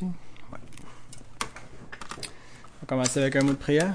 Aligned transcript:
On 0.00 0.06
va 0.50 0.58
commencer 2.86 3.20
avec 3.20 3.36
un 3.36 3.42
mot 3.42 3.52
de 3.52 3.56
prière. 3.56 3.94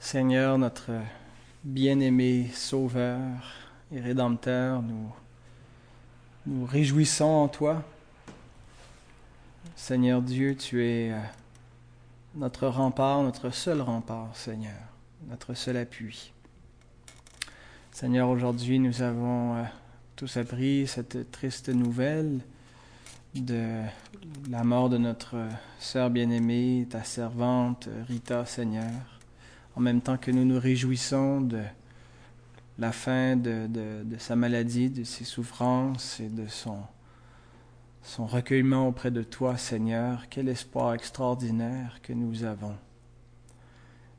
Seigneur, 0.00 0.56
notre 0.56 0.92
bien-aimé 1.64 2.50
Sauveur 2.54 3.20
et 3.92 4.00
Rédempteur, 4.00 4.80
nous 4.80 5.12
nous 6.46 6.64
réjouissons 6.64 7.24
en 7.24 7.48
toi. 7.48 7.82
Seigneur 9.76 10.22
Dieu, 10.22 10.56
tu 10.56 10.82
es 10.82 11.12
euh, 11.12 11.18
notre 12.34 12.68
rempart, 12.68 13.22
notre 13.22 13.50
seul 13.50 13.82
rempart, 13.82 14.34
Seigneur, 14.34 14.80
notre 15.28 15.52
seul 15.52 15.76
appui. 15.76 16.32
Seigneur, 17.92 18.30
aujourd'hui, 18.30 18.78
nous 18.78 19.02
avons 19.02 19.56
euh, 19.56 19.64
tous 20.18 20.36
appris 20.36 20.88
cette 20.88 21.30
triste 21.30 21.68
nouvelle 21.68 22.40
de 23.36 23.82
la 24.50 24.64
mort 24.64 24.88
de 24.88 24.98
notre 24.98 25.36
sœur 25.78 26.10
bien-aimée, 26.10 26.88
ta 26.90 27.04
servante 27.04 27.88
Rita, 28.08 28.44
Seigneur, 28.44 29.20
en 29.76 29.80
même 29.80 30.00
temps 30.00 30.16
que 30.16 30.32
nous 30.32 30.44
nous 30.44 30.58
réjouissons 30.58 31.42
de 31.42 31.62
la 32.80 32.90
fin 32.90 33.36
de, 33.36 33.68
sa 34.18 34.34
maladie, 34.34 34.90
de 34.90 35.04
ses 35.04 35.22
souffrances 35.22 36.18
et 36.18 36.28
de 36.28 36.48
son, 36.48 36.80
son 38.02 38.26
recueillement 38.26 38.88
auprès 38.88 39.12
de 39.12 39.22
toi, 39.22 39.56
Seigneur. 39.56 40.28
Quel 40.28 40.48
espoir 40.48 40.94
extraordinaire 40.94 42.00
que 42.02 42.12
nous 42.12 42.42
avons. 42.42 42.74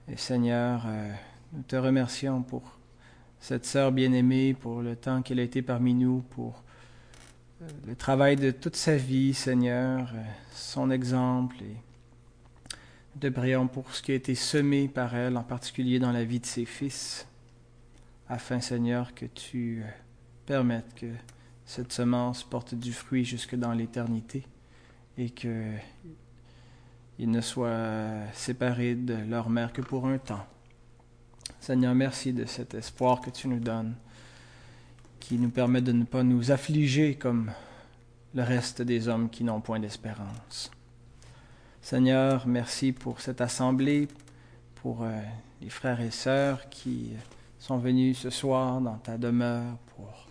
Et 0.07 0.15
Seigneur, 0.15 0.83
euh, 0.87 1.11
nous 1.51 1.63
te 1.63 1.75
remercions 1.75 2.41
pour 2.41 2.78
cette 3.39 3.65
sœur 3.65 3.91
bien-aimée, 3.91 4.53
pour 4.53 4.81
le 4.81 4.95
temps 4.95 5.21
qu'elle 5.21 5.39
a 5.39 5.43
été 5.43 5.61
parmi 5.61 5.93
nous, 5.93 6.21
pour 6.29 6.63
euh, 7.61 7.67
le 7.87 7.95
travail 7.95 8.35
de 8.35 8.51
toute 8.51 8.75
sa 8.75 8.95
vie, 8.95 9.33
Seigneur, 9.33 10.11
euh, 10.13 10.23
son 10.51 10.91
exemple. 10.91 11.57
Et 13.21 13.31
prions 13.31 13.67
pour 13.67 13.93
ce 13.93 14.01
qui 14.01 14.11
a 14.11 14.15
été 14.15 14.35
semé 14.35 14.87
par 14.87 15.15
elle, 15.15 15.35
en 15.35 15.43
particulier 15.43 15.99
dans 15.99 16.11
la 16.11 16.23
vie 16.23 16.39
de 16.39 16.45
ses 16.45 16.65
fils, 16.65 17.27
afin, 18.27 18.61
Seigneur, 18.61 19.13
que 19.13 19.25
tu 19.25 19.81
euh, 19.83 19.89
permettes 20.45 20.93
que 20.95 21.07
cette 21.65 21.91
semence 21.91 22.43
porte 22.43 22.75
du 22.75 22.93
fruit 22.93 23.25
jusque 23.25 23.55
dans 23.55 23.73
l'éternité 23.73 24.43
et 25.17 25.29
que 25.29 25.71
ils 27.19 27.29
ne 27.29 27.41
soient 27.41 28.31
séparés 28.33 28.95
de 28.95 29.13
leur 29.13 29.49
mère 29.49 29.73
que 29.73 29.81
pour 29.81 30.07
un 30.07 30.17
temps. 30.17 30.47
Seigneur, 31.59 31.93
merci 31.95 32.33
de 32.33 32.45
cet 32.45 32.73
espoir 32.73 33.21
que 33.21 33.29
tu 33.29 33.47
nous 33.47 33.59
donnes, 33.59 33.95
qui 35.19 35.37
nous 35.37 35.49
permet 35.49 35.81
de 35.81 35.91
ne 35.91 36.03
pas 36.03 36.23
nous 36.23 36.51
affliger 36.51 37.15
comme 37.15 37.51
le 38.33 38.43
reste 38.43 38.81
des 38.81 39.07
hommes 39.07 39.29
qui 39.29 39.43
n'ont 39.43 39.61
point 39.61 39.79
d'espérance. 39.79 40.71
Seigneur, 41.81 42.47
merci 42.47 42.91
pour 42.91 43.21
cette 43.21 43.41
assemblée, 43.41 44.07
pour 44.75 45.03
euh, 45.03 45.21
les 45.61 45.69
frères 45.69 46.01
et 46.01 46.11
sœurs 46.11 46.69
qui 46.69 47.11
sont 47.59 47.77
venus 47.77 48.19
ce 48.19 48.29
soir 48.29 48.81
dans 48.81 48.97
ta 48.97 49.17
demeure 49.17 49.77
pour 49.95 50.27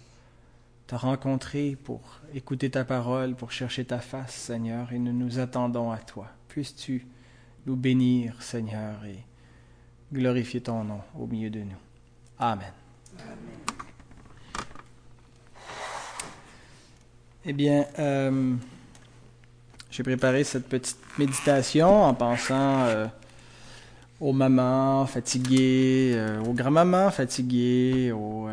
te 0.86 0.94
rencontrer, 0.94 1.76
pour 1.76 2.00
écouter 2.32 2.70
ta 2.70 2.84
parole, 2.84 3.34
pour 3.34 3.52
chercher 3.52 3.84
ta 3.84 3.98
face, 3.98 4.34
Seigneur, 4.34 4.92
et 4.92 4.98
nous 4.98 5.12
nous 5.12 5.38
attendons 5.38 5.90
à 5.90 5.98
toi. 5.98 6.28
Puisses-tu 6.48 7.06
nous 7.66 7.76
bénir, 7.76 8.42
Seigneur, 8.42 9.04
et 9.04 9.18
glorifier 10.12 10.60
ton 10.60 10.84
nom 10.84 11.00
au 11.18 11.26
milieu 11.26 11.50
de 11.50 11.60
nous. 11.60 11.76
Amen. 12.38 12.72
Eh 17.50 17.52
bien, 17.54 17.86
euh, 17.98 18.54
j'ai 19.90 20.02
préparé 20.02 20.44
cette 20.44 20.68
petite 20.68 20.98
méditation 21.18 22.04
en 22.04 22.12
pensant 22.12 22.84
euh, 22.84 23.06
aux 24.20 24.32
mamans 24.32 25.06
fatiguées, 25.06 26.12
euh, 26.14 26.42
aux 26.42 26.52
grands-mamans 26.52 27.10
fatiguées, 27.10 28.12
aux 28.12 28.48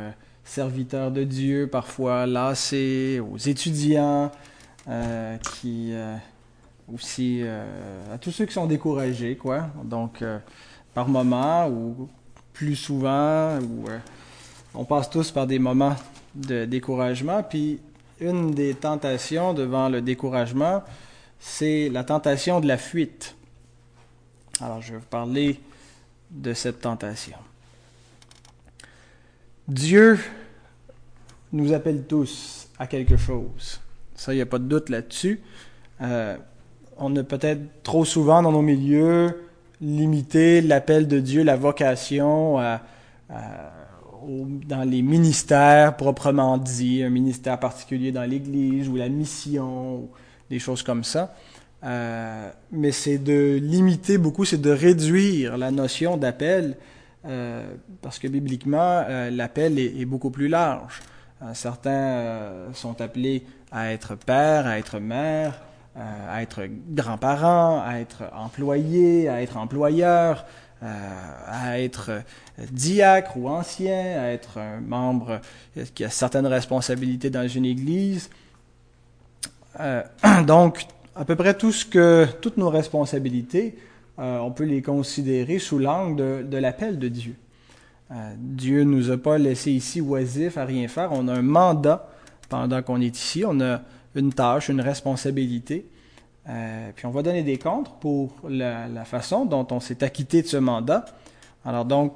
serviteurs 0.45 1.11
de 1.11 1.25
Dieu 1.25 1.67
parfois 1.67 2.25
lassés, 2.25 3.19
aux 3.19 3.37
étudiants 3.37 4.31
qui 5.41 5.93
aussi 6.93 7.41
à 8.13 8.17
tous 8.19 8.31
ceux 8.31 8.45
qui 8.45 8.53
sont 8.53 8.67
découragés, 8.67 9.35
quoi. 9.35 9.71
Donc 9.83 10.23
par 10.95 11.09
moment 11.09 11.67
ou 11.67 12.09
plus 12.53 12.75
souvent, 12.75 13.59
ou 13.59 13.89
euh, 13.89 13.99
on 14.73 14.85
passe 14.85 15.09
tous 15.09 15.29
par 15.29 15.45
des 15.45 15.59
moments 15.59 15.95
de 16.33 16.65
découragement. 16.65 17.43
Puis 17.43 17.79
une 18.19 18.51
des 18.51 18.73
tentations 18.73 19.53
devant 19.53 19.89
le 19.89 20.01
découragement, 20.01 20.83
c'est 21.37 21.89
la 21.89 22.03
tentation 22.05 22.61
de 22.61 22.67
la 22.67 22.77
fuite. 22.77 23.35
Alors 24.61 24.81
je 24.81 24.93
vais 24.93 24.99
vous 24.99 25.05
parler 25.05 25.59
de 26.31 26.53
cette 26.53 26.79
tentation. 26.79 27.37
Dieu 29.67 30.17
nous 31.51 31.73
appelle 31.73 32.03
tous 32.03 32.69
à 32.79 32.87
quelque 32.87 33.17
chose. 33.17 33.81
Ça, 34.15 34.33
il 34.33 34.37
n'y 34.37 34.41
a 34.41 34.45
pas 34.45 34.59
de 34.59 34.65
doute 34.65 34.89
là-dessus. 34.89 35.41
Euh, 36.01 36.37
on 36.97 37.13
a 37.17 37.23
peut-être 37.23 37.83
trop 37.83 38.05
souvent 38.05 38.41
dans 38.41 38.53
nos 38.53 38.61
milieux 38.61 39.44
limiter 39.81 40.61
l'appel 40.61 41.07
de 41.07 41.19
Dieu, 41.19 41.43
la 41.43 41.55
vocation 41.55 42.59
dans 44.27 44.83
les 44.83 45.01
ministères 45.01 45.95
proprement 45.97 46.57
dit, 46.57 47.03
un 47.03 47.09
ministère 47.09 47.59
particulier 47.59 48.11
dans 48.11 48.23
l'Église 48.23 48.89
ou 48.89 48.95
la 48.95 49.09
mission, 49.09 49.95
ou 49.95 50.09
des 50.49 50.59
choses 50.59 50.83
comme 50.83 51.03
ça. 51.03 51.33
Euh, 51.83 52.49
mais 52.71 52.91
c'est 52.91 53.17
de 53.17 53.59
limiter 53.61 54.17
beaucoup, 54.17 54.45
c'est 54.45 54.61
de 54.61 54.71
réduire 54.71 55.57
la 55.57 55.71
notion 55.71 56.17
d'appel, 56.17 56.77
euh, 57.25 57.63
parce 58.01 58.17
que 58.17 58.27
bibliquement, 58.27 59.03
euh, 59.07 59.29
l'appel 59.29 59.77
est, 59.77 59.99
est, 59.99 60.05
beaucoup 60.05 60.31
plus 60.31 60.47
large. 60.47 61.01
certains 61.53 62.51
sont 62.73 63.01
appelés 63.01 63.43
à 63.71 63.91
être 63.91 64.15
père, 64.15 64.65
à 64.65 64.79
être 64.79 64.99
mère, 64.99 65.53
euh, 65.53 65.74
à 65.97 66.41
être 66.41 66.67
grand-parent, 66.89 67.81
à 67.85 67.99
être 67.99 68.23
employé, 68.35 69.29
à 69.29 69.41
être 69.41 69.57
employeur, 69.57 70.45
euh, 70.83 70.87
à 71.47 71.79
être 71.79 72.21
diacre 72.71 73.37
ou 73.37 73.47
ancien, 73.47 74.19
à 74.21 74.27
être 74.27 74.57
un 74.57 74.81
membre 74.81 75.39
qui 75.93 76.03
a 76.03 76.09
certaines 76.09 76.47
responsabilités 76.47 77.29
dans 77.29 77.47
une 77.47 77.65
église. 77.65 78.29
Euh, 79.79 80.03
donc, 80.45 80.85
à 81.15 81.23
peu 81.23 81.37
près 81.37 81.53
tout 81.53 81.71
ce 81.71 81.85
que, 81.85 82.27
toutes 82.41 82.57
nos 82.57 82.69
responsabilités, 82.69 83.77
on 84.17 84.51
peut 84.51 84.63
les 84.63 84.81
considérer 84.81 85.59
sous 85.59 85.77
l'angle 85.77 86.47
de, 86.47 86.57
l'appel 86.57 86.99
de 86.99 87.09
Dieu. 87.09 87.35
Dieu 88.37 88.85
nous 88.85 89.11
a 89.11 89.17
pas 89.17 89.37
laissé 89.37 89.71
ici 89.71 89.99
oisifs 89.99 90.57
à 90.57 90.63
rien 90.63 90.87
faire. 90.87 91.09
On 91.11 91.27
a 91.27 91.33
un 91.33 91.41
mandat 91.41 92.09
pendant 92.47 92.81
qu'on 92.81 93.01
est 93.01 93.17
ici. 93.17 93.43
On 93.45 93.59
a 93.59 93.81
une 94.15 94.33
tâche, 94.33 94.69
une 94.69 94.81
responsabilité. 94.81 95.85
Euh, 96.47 96.91
puis 96.95 97.05
on 97.05 97.11
va 97.11 97.23
donner 97.23 97.43
des 97.43 97.57
comptes 97.57 97.99
pour 97.99 98.33
la, 98.47 99.05
façon 99.05 99.45
dont 99.45 99.67
on 99.71 99.79
s'est 99.79 100.03
acquitté 100.03 100.41
de 100.41 100.47
ce 100.47 100.57
mandat. 100.57 101.05
Alors 101.65 101.85
donc, 101.85 102.13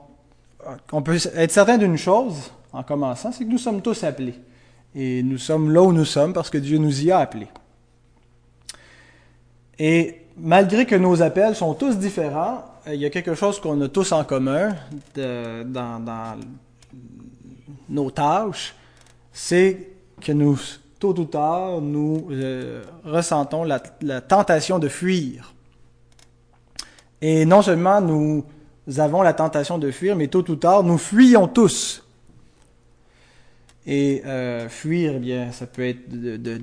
euh, 0.66 0.76
on 0.92 1.02
peut 1.02 1.18
être 1.36 1.52
certain 1.52 1.78
d'une 1.78 1.98
chose 1.98 2.52
en 2.72 2.84
commençant, 2.84 3.32
c'est 3.32 3.44
que 3.44 3.50
nous 3.50 3.58
sommes 3.58 3.82
tous 3.82 4.04
appelés. 4.04 4.36
Et 4.96 5.24
nous 5.24 5.38
sommes 5.38 5.72
là 5.72 5.82
où 5.82 5.92
nous 5.92 6.06
sommes 6.06 6.34
parce 6.34 6.50
que 6.50 6.58
Dieu 6.58 6.78
nous 6.78 7.04
y 7.04 7.12
a 7.12 7.20
appelés. 7.20 7.48
Et 9.80 10.26
malgré 10.38 10.86
que 10.86 10.96
nos 10.96 11.22
appels 11.22 11.56
sont 11.56 11.74
tous 11.74 11.98
différents, 11.98 12.66
euh, 12.88 12.94
il 12.94 13.02
y 13.02 13.06
a 13.06 13.10
quelque 13.10 13.34
chose 13.34 13.60
qu'on 13.60 13.80
a 13.82 13.88
tous 13.88 14.12
en 14.12 14.24
commun 14.24 14.76
dans, 15.16 16.04
dans 16.04 16.38
nos 17.90 18.12
tâches, 18.12 18.76
c'est 19.32 19.90
que 20.22 20.32
nous 20.32 20.60
tôt 21.00 21.18
ou 21.18 21.26
tard, 21.26 21.82
nous 21.82 22.28
euh, 22.30 22.84
ressentons 23.06 23.64
la, 23.64 23.80
tentation 24.22 24.80
de 24.80 24.90
fuir. 24.90 25.54
Et 27.22 27.46
non 27.46 27.62
seulement 27.62 28.02
nous 28.02 28.46
avons 28.98 29.22
la 29.22 29.34
tentation 29.34 29.78
de 29.78 29.92
fuir, 29.92 30.16
mais 30.16 30.28
tôt 30.28 30.50
ou 30.50 30.56
tard, 30.56 30.84
nous 30.84 30.98
fuyons 30.98 31.48
tous. 31.48 32.06
Et 33.86 34.22
euh, 34.26 34.68
fuir, 34.68 35.14
eh 35.16 35.20
bien, 35.20 35.52
ça 35.52 35.66
peut 35.66 35.88
être 35.88 36.10
de, 36.10 36.58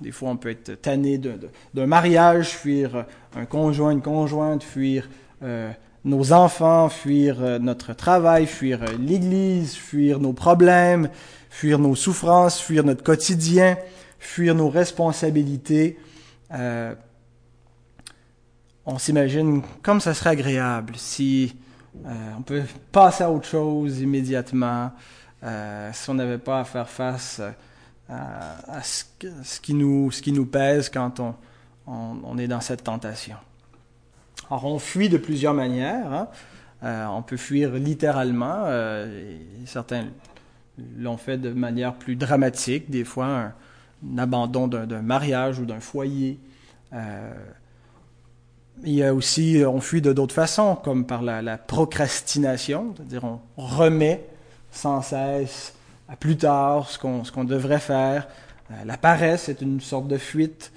des 0.00 0.12
fois, 0.12 0.30
on 0.30 0.36
peut 0.36 0.50
être 0.50 0.80
tanné 0.80 1.18
d'un 1.18 1.86
mariage, 1.86 2.50
fuir 2.50 3.06
un 3.34 3.46
conjoint, 3.46 3.92
une 3.92 4.02
conjointe, 4.02 4.62
fuir 4.62 5.08
euh, 5.42 5.70
nos 6.04 6.32
enfants, 6.32 6.90
fuir 6.90 7.58
notre 7.60 7.94
travail, 7.94 8.46
fuir 8.46 8.80
l'Église, 8.98 9.74
fuir 9.74 10.20
nos 10.20 10.34
problèmes, 10.34 11.08
fuir 11.54 11.78
nos 11.78 11.94
souffrances, 11.94 12.60
fuir 12.60 12.82
notre 12.82 13.04
quotidien, 13.04 13.78
fuir 14.18 14.56
nos 14.56 14.68
responsabilités. 14.68 15.96
Euh, 16.50 16.96
on 18.84 18.98
s'imagine 18.98 19.62
comme 19.80 20.00
ça 20.00 20.14
serait 20.14 20.30
agréable 20.30 20.94
si 20.96 21.54
euh, 22.04 22.10
on 22.36 22.42
peut 22.42 22.64
passer 22.90 23.22
à 23.22 23.30
autre 23.30 23.46
chose 23.46 24.00
immédiatement, 24.00 24.90
euh, 25.44 25.90
si 25.92 26.10
on 26.10 26.14
n'avait 26.14 26.38
pas 26.38 26.58
à 26.58 26.64
faire 26.64 26.88
face 26.88 27.40
à, 28.08 28.82
ce, 28.82 29.04
qui 29.60 29.74
nous, 29.74 30.10
pèse 30.46 30.90
quand 30.90 31.20
on, 31.86 32.36
est 32.36 32.48
dans 32.48 32.60
cette 32.60 32.82
tentation. 32.82 33.36
Alors 34.50 34.64
on 34.64 34.80
fuit 34.80 35.08
de 35.08 35.18
plusieurs 35.18 35.54
manières. 35.54 36.12
Hein. 36.82 37.08
On 37.10 37.22
peut 37.22 37.36
fuir 37.36 37.70
littéralement. 37.74 38.66
Certains 39.66 40.06
l'ont 40.98 41.16
fait 41.16 41.38
de 41.38 41.50
manière 41.50 41.94
plus 41.94 42.16
dramatique, 42.16 42.90
des 42.90 43.04
fois 43.04 43.26
un, 43.26 43.52
abandon 44.18 44.68
d'un 44.68 45.02
mariage 45.02 45.58
ou 45.58 45.64
d'un 45.64 45.80
foyer. 45.80 46.38
Euh, 46.92 47.32
il 48.82 48.94
y 48.94 49.02
a 49.02 49.14
aussi, 49.14 49.62
on 49.66 49.80
fuit 49.80 50.02
de 50.02 50.12
d'autres 50.12 50.34
façons, 50.34 50.76
comme 50.76 51.06
par 51.06 51.22
la, 51.22 51.56
procrastination, 51.56 52.92
c'est-à-dire 52.96 53.24
on 53.24 53.40
remet 53.56 54.26
sans 54.70 55.00
cesse 55.00 55.74
à 56.08 56.16
plus 56.16 56.36
tard 56.36 56.90
ce 56.90 56.98
qu'on 56.98 57.44
devrait 57.44 57.78
faire. 57.78 58.26
la 58.84 58.96
paresse 58.96 59.48
est 59.48 59.62
une 59.62 59.80
sorte 59.80 60.08
de 60.08 60.18
fuite 60.18 60.72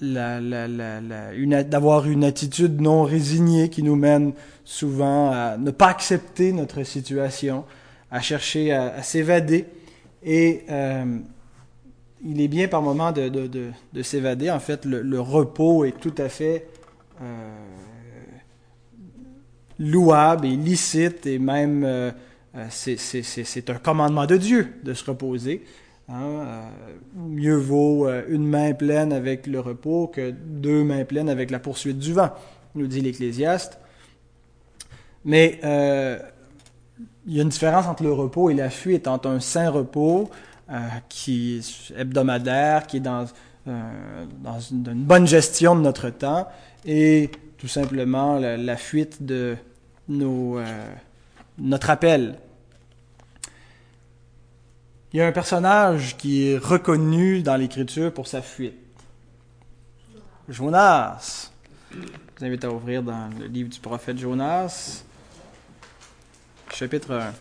d'avoir 0.00 2.06
une 2.06 2.24
attitude 2.24 2.80
non 2.80 3.04
résignée 3.04 3.68
qui 3.68 3.82
nous 3.82 3.96
mène 3.96 4.32
souvent 4.64 5.30
à 5.30 5.56
ne 5.56 5.70
pas 5.70 5.88
accepter 5.88 6.52
notre 6.52 6.82
situation, 6.82 7.64
à 8.14 8.20
chercher 8.20 8.70
à, 8.70 9.02
s'évader. 9.02 9.66
Et 10.22 10.62
euh, 10.70 11.18
il 12.24 12.40
est 12.40 12.46
bien 12.46 12.68
par 12.68 12.80
moment 12.80 13.10
de, 13.10 13.28
de, 13.28 13.48
de, 13.92 14.02
s'évader. 14.02 14.52
En 14.52 14.60
fait, 14.60 14.84
le, 14.84 15.20
repos 15.20 15.84
est 15.84 15.98
tout 15.98 16.14
à 16.18 16.28
fait 16.28 16.68
euh, 17.20 17.50
louable 19.80 20.46
et 20.46 20.54
licite 20.54 21.26
et 21.26 21.40
même 21.40 21.82
euh, 21.84 22.12
c'est 22.70 23.68
un 23.68 23.74
commandement 23.74 24.26
de 24.26 24.36
Dieu 24.36 24.74
de 24.84 24.94
se 24.94 25.04
reposer. 25.04 25.64
Hein, 26.08 26.68
mieux 27.16 27.56
vaut 27.56 28.06
une 28.28 28.46
main 28.46 28.74
pleine 28.74 29.12
avec 29.12 29.48
le 29.48 29.58
repos 29.58 30.06
que 30.06 30.30
deux 30.30 30.84
mains 30.84 31.04
pleines 31.04 31.30
avec 31.30 31.50
la 31.50 31.58
poursuite 31.58 31.98
du 31.98 32.12
vent, 32.12 32.30
nous 32.76 32.86
dit 32.86 33.00
l'Ecclésiaste. 33.00 33.80
Mais 35.24 35.58
il 37.26 37.34
y 37.34 37.38
a 37.38 37.42
une 37.42 37.48
différence 37.48 37.86
entre 37.86 38.02
le 38.02 38.12
repos 38.12 38.50
et 38.50 38.54
la 38.54 38.70
fuite, 38.70 39.08
entre 39.08 39.28
un 39.28 39.40
saint 39.40 39.70
repos 39.70 40.30
qui 41.08 41.58
est 41.58 42.00
hebdomadaire, 42.00 42.86
qui 42.86 42.98
est 42.98 43.00
dans, 43.00 43.26
dans 43.66 44.60
une, 44.70 45.04
bonne 45.04 45.26
gestion 45.26 45.76
de 45.76 45.80
notre 45.80 46.10
temps, 46.10 46.48
et 46.84 47.30
tout 47.58 47.68
simplement 47.68 48.38
la, 48.38 48.76
fuite 48.76 49.22
de 49.24 49.56
nos, 50.08 50.58
notre 51.58 51.90
appel 51.90 52.36
il 55.14 55.18
y 55.18 55.20
a 55.20 55.28
un 55.28 55.32
personnage 55.32 56.16
qui 56.16 56.48
est 56.48 56.58
reconnu 56.58 57.40
dans 57.40 57.54
l'Écriture 57.54 58.12
pour 58.12 58.26
sa 58.26 58.42
fuite. 58.42 58.74
Jonas. 60.48 61.52
Je 61.92 61.96
vous 62.40 62.44
invite 62.44 62.64
à 62.64 62.70
ouvrir 62.72 63.00
dans 63.00 63.30
le 63.38 63.46
livre 63.46 63.70
du 63.70 63.78
prophète 63.78 64.18
Jonas, 64.18 65.04
chapitre 66.74 67.14
1. 67.14 67.32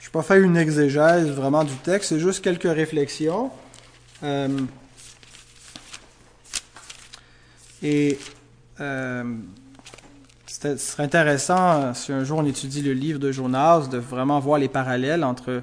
Je 0.00 0.06
n'ai 0.06 0.12
pas 0.12 0.22
fait 0.22 0.40
une 0.40 0.56
exégèse 0.56 1.28
vraiment 1.28 1.62
du 1.62 1.74
texte, 1.76 2.08
c'est 2.08 2.18
juste 2.18 2.42
quelques 2.42 2.64
réflexions. 2.64 3.50
Euh, 4.24 4.48
et 7.82 8.18
euh, 8.80 9.24
ce 10.46 10.76
serait 10.76 11.04
intéressant, 11.04 11.82
euh, 11.82 11.94
si 11.94 12.12
un 12.12 12.24
jour 12.24 12.38
on 12.38 12.46
étudie 12.46 12.82
le 12.82 12.94
livre 12.94 13.20
de 13.20 13.30
Jonas, 13.30 13.86
de 13.86 13.98
vraiment 13.98 14.40
voir 14.40 14.58
les 14.58 14.68
parallèles 14.68 15.22
entre 15.22 15.62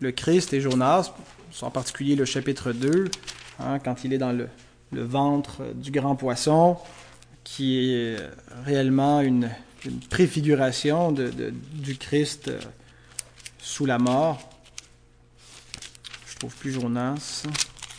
le 0.00 0.12
Christ 0.12 0.54
et 0.54 0.60
Jonas, 0.60 1.12
en 1.60 1.70
particulier 1.70 2.16
le 2.16 2.24
chapitre 2.24 2.72
2, 2.72 3.10
hein, 3.60 3.78
quand 3.78 4.04
il 4.04 4.12
est 4.12 4.18
dans 4.18 4.32
le, 4.32 4.48
ventre 5.02 5.62
du 5.74 5.90
grand 5.90 6.16
poisson, 6.16 6.76
qui 7.42 7.92
est 7.92 8.16
réellement 8.64 9.20
une, 9.20 9.50
préfiguration 10.08 11.12
du 11.12 11.96
Christ 11.98 12.48
euh, 12.48 12.58
sous 13.58 13.84
la 13.84 13.98
mort. 13.98 14.50
Je 16.26 16.36
trouve 16.36 16.54
plus 16.56 16.72
Jonas. 16.72 17.44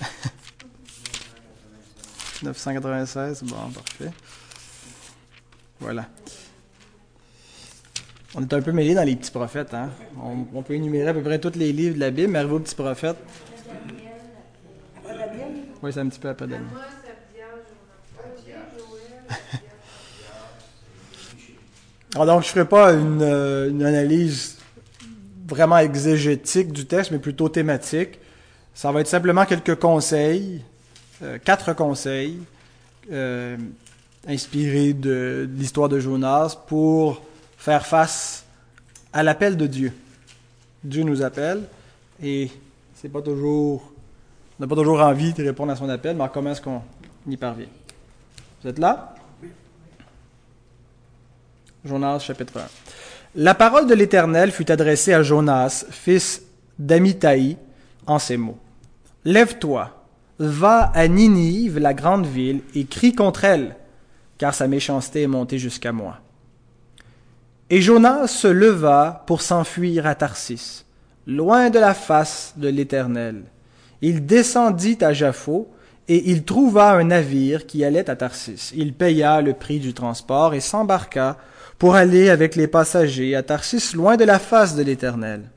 996, 2.42 3.44
bon, 3.44 3.56
parfait. 3.70 4.12
Voilà. 5.80 6.08
On 8.34 8.42
est 8.42 8.54
un 8.54 8.62
peu 8.62 8.72
mêlé 8.72 8.94
dans 8.94 9.04
les 9.04 9.16
petits 9.16 9.32
prophètes. 9.32 9.74
Hein? 9.74 9.90
On, 10.54 10.62
peut 10.62 10.74
énumérer 10.74 11.10
à 11.10 11.14
peu 11.14 11.22
près 11.22 11.40
tous 11.40 11.58
les 11.58 11.72
livres 11.72 11.96
de 11.96 12.00
la 12.02 12.12
Bible, 12.12 12.34
mais 12.34 12.40
arrivé 12.40 12.56
aux 12.56 12.60
petits 12.60 12.76
prophètes. 12.76 13.18
Oui, 15.86 15.94
c'est 15.94 16.00
un 16.00 16.10
petit 16.10 16.20
peu 16.20 16.30
après 16.30 16.48
Daniel. 16.48 16.66
Alors 22.16 22.26
donc, 22.26 22.42
je 22.42 22.48
ne 22.48 22.52
ferai 22.54 22.66
pas 22.66 22.92
euh, 22.92 23.70
une, 23.70 23.84
analyse 23.84 24.58
vraiment 25.48 25.78
exégétique 25.78 26.72
du 26.72 26.88
texte, 26.88 27.12
mais 27.12 27.20
plutôt 27.20 27.50
thématique. 27.50 28.18
Ça 28.74 28.92
va 28.92 29.02
être 29.02 29.08
simplement 29.08 29.46
quelques 29.46 29.76
conseils, 29.76 30.64
euh, 31.22 31.38
quatre 31.38 31.76
conseils, 31.76 32.40
euh, 33.12 33.56
inspiré 34.28 34.94
de, 34.94 35.48
l'histoire 35.56 35.88
de 35.88 36.00
Jonas 36.00 36.58
pour 36.66 37.22
faire 37.60 37.86
face 37.86 38.44
à 39.14 39.22
l'appel 39.22 39.56
de 39.56 39.68
Dieu. 39.68 39.94
Dieu 40.84 41.04
nous 41.04 41.22
appelle 41.22 41.62
et 42.24 42.50
c'est 42.96 43.10
pas 43.10 43.22
toujours, 43.22 43.92
on 44.58 44.64
n'a 44.64 44.68
pas 44.68 44.76
toujours 44.76 45.02
envie 45.02 45.34
de 45.34 45.44
répondre 45.44 45.72
à 45.72 45.76
son 45.76 45.90
appel, 45.90 46.16
mais 46.16 46.26
comment 46.34 46.52
est-ce 46.52 46.62
qu'on 46.62 46.82
y 47.28 47.38
parvient? 47.38 47.68
Vous 48.62 48.70
êtes 48.70 48.80
là? 48.80 49.16
Jonas 51.84 52.20
chapitre 52.20 52.60
1. 52.60 52.62
La 53.36 53.54
parole 53.54 53.88
de 53.88 53.94
l'Éternel 53.94 54.52
fut 54.52 54.72
adressée 54.72 55.14
à 55.14 55.22
Jonas, 55.22 55.86
fils 55.90 56.42
d'Amitai, 56.80 57.58
en 58.08 58.18
ces 58.18 58.38
mots. 58.38 58.58
Lève-toi, 59.24 59.92
va 60.40 60.92
à 60.94 61.08
Ninive, 61.08 61.80
la 61.80 61.94
grande 61.94 62.26
ville, 62.26 62.62
et 62.74 62.86
crie 62.86 63.14
contre 63.14 63.44
elle 63.44 63.76
car 64.38 64.54
sa 64.54 64.68
méchanceté 64.68 65.24
est 65.24 65.28
montée 65.28 65.60
jusqu'à 65.60 65.92
moi. 65.92 66.20
Et 67.70 67.82
Jonas 67.82 68.28
se 68.28 68.48
leva 68.48 69.24
pour 69.26 69.42
s'enfuir 69.42 70.06
à 70.06 70.16
Tarsis, 70.16 70.86
loin 71.26 71.70
de 71.70 71.80
la 71.80 71.94
face 71.94 72.54
de 72.58 72.68
l'Éternel. 72.68 73.44
Il 74.02 74.26
descendit 74.26 74.98
à 75.02 75.14
Japho, 75.14 75.70
et 76.08 76.30
il 76.30 76.44
trouva 76.44 76.92
un 76.92 77.06
navire 77.06 77.66
qui 77.66 77.84
allait 77.84 78.10
à 78.10 78.16
Tarsis. 78.16 78.72
Il 78.76 78.94
paya 78.94 79.42
le 79.42 79.54
prix 79.54 79.80
du 79.80 79.94
transport 79.94 80.54
et 80.54 80.60
s'embarqua 80.60 81.38
pour 81.80 81.96
aller 81.96 82.30
avec 82.30 82.56
les 82.56 82.68
passagers 82.68 83.36
à 83.36 83.42
Tarsis, 83.42 83.94
loin 83.96 84.16
de 84.16 84.24
la 84.24 84.38
face 84.38 84.76
de 84.76 84.84
l'Éternel. 84.84 85.50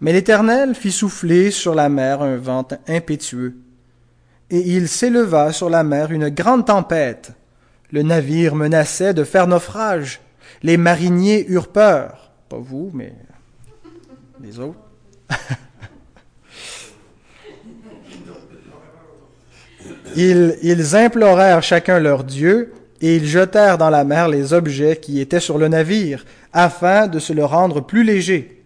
Mais 0.00 0.12
l'Éternel 0.12 0.74
fit 0.74 0.92
souffler 0.92 1.50
sur 1.50 1.74
la 1.74 1.88
mer 1.88 2.22
un 2.22 2.36
vent 2.36 2.68
impétueux, 2.86 3.56
et 4.50 4.58
il 4.58 4.88
s'éleva 4.88 5.52
sur 5.52 5.70
la 5.70 5.84
mer 5.84 6.10
une 6.10 6.28
grande 6.28 6.66
tempête, 6.66 7.32
le 7.92 8.02
navire 8.02 8.54
menaçait 8.54 9.14
de 9.14 9.24
faire 9.24 9.46
naufrage. 9.46 10.20
Les 10.62 10.76
mariniers 10.76 11.46
eurent 11.48 11.72
peur. 11.72 12.32
Pas 12.48 12.58
vous, 12.58 12.90
mais 12.94 13.14
les 14.40 14.58
autres. 14.58 14.78
ils, 20.16 20.96
implorèrent 20.96 21.62
chacun 21.62 21.98
leur 21.98 22.24
Dieu, 22.24 22.72
et 23.00 23.16
ils 23.16 23.26
jetèrent 23.26 23.78
dans 23.78 23.90
la 23.90 24.04
mer 24.04 24.28
les 24.28 24.52
objets 24.52 24.96
qui 24.96 25.20
étaient 25.20 25.40
sur 25.40 25.58
le 25.58 25.68
navire, 25.68 26.24
afin 26.52 27.06
de 27.06 27.18
se 27.18 27.32
le 27.32 27.44
rendre 27.44 27.80
plus 27.80 28.04
léger. 28.04 28.62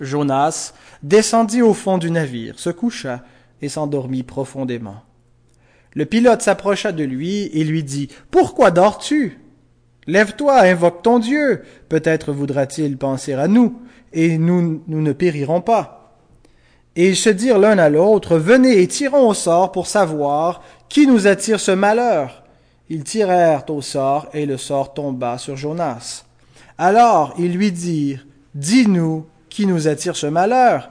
Jonas 0.00 0.74
descendit 1.02 1.62
au 1.62 1.74
fond 1.74 1.98
du 1.98 2.10
navire, 2.10 2.58
se 2.58 2.70
coucha 2.70 3.22
et 3.62 3.68
s'endormit 3.68 4.22
profondément. 4.22 5.02
Le 5.94 6.04
pilote 6.06 6.42
s'approcha 6.42 6.92
de 6.92 7.04
lui 7.04 7.46
et 7.52 7.64
lui 7.64 7.82
dit 7.82 8.08
Pourquoi 8.30 8.70
dors-tu? 8.70 9.38
Lève-toi, 10.06 10.60
invoque 10.62 11.02
ton 11.02 11.18
Dieu. 11.18 11.62
Peut-être 11.88 12.32
voudra-t-il 12.32 12.96
penser 12.96 13.34
à 13.34 13.48
nous, 13.48 13.80
et 14.12 14.38
nous, 14.38 14.82
nous 14.86 15.02
ne 15.02 15.12
périrons 15.12 15.60
pas. 15.60 15.97
Et 16.98 17.10
ils 17.10 17.16
se 17.16 17.30
dirent 17.30 17.60
l'un 17.60 17.78
à 17.78 17.88
l'autre 17.88 18.38
Venez 18.38 18.82
et 18.82 18.88
tirons 18.88 19.28
au 19.28 19.34
sort 19.34 19.70
pour 19.70 19.86
savoir 19.86 20.64
qui 20.88 21.06
nous 21.06 21.28
attire 21.28 21.60
ce 21.60 21.70
malheur. 21.70 22.42
Ils 22.90 23.04
tirèrent 23.04 23.70
au 23.70 23.80
sort, 23.80 24.26
et 24.34 24.46
le 24.46 24.56
sort 24.56 24.94
tomba 24.94 25.38
sur 25.38 25.56
Jonas. 25.56 26.24
Alors 26.76 27.34
ils 27.38 27.52
lui 27.52 27.70
dirent 27.70 28.26
Dis-nous 28.56 29.26
qui 29.48 29.64
nous 29.64 29.86
attire 29.86 30.16
ce 30.16 30.26
malheur. 30.26 30.90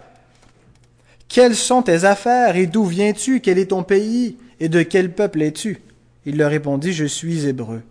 Quelles 1.27 1.55
sont 1.55 1.81
tes 1.81 2.05
affaires 2.05 2.55
et 2.55 2.67
d'où 2.67 2.85
viens-tu? 2.85 3.41
Quel 3.41 3.57
est 3.57 3.71
ton 3.71 3.83
pays? 3.83 4.37
Et 4.61 4.69
de 4.69 4.83
quel 4.83 5.11
peuple 5.11 5.41
es-tu 5.41 5.81
Il 6.25 6.37
leur 6.37 6.51
répondit, 6.51 6.93
Je 6.93 7.03
suis 7.03 7.47
hébreu, 7.47 7.81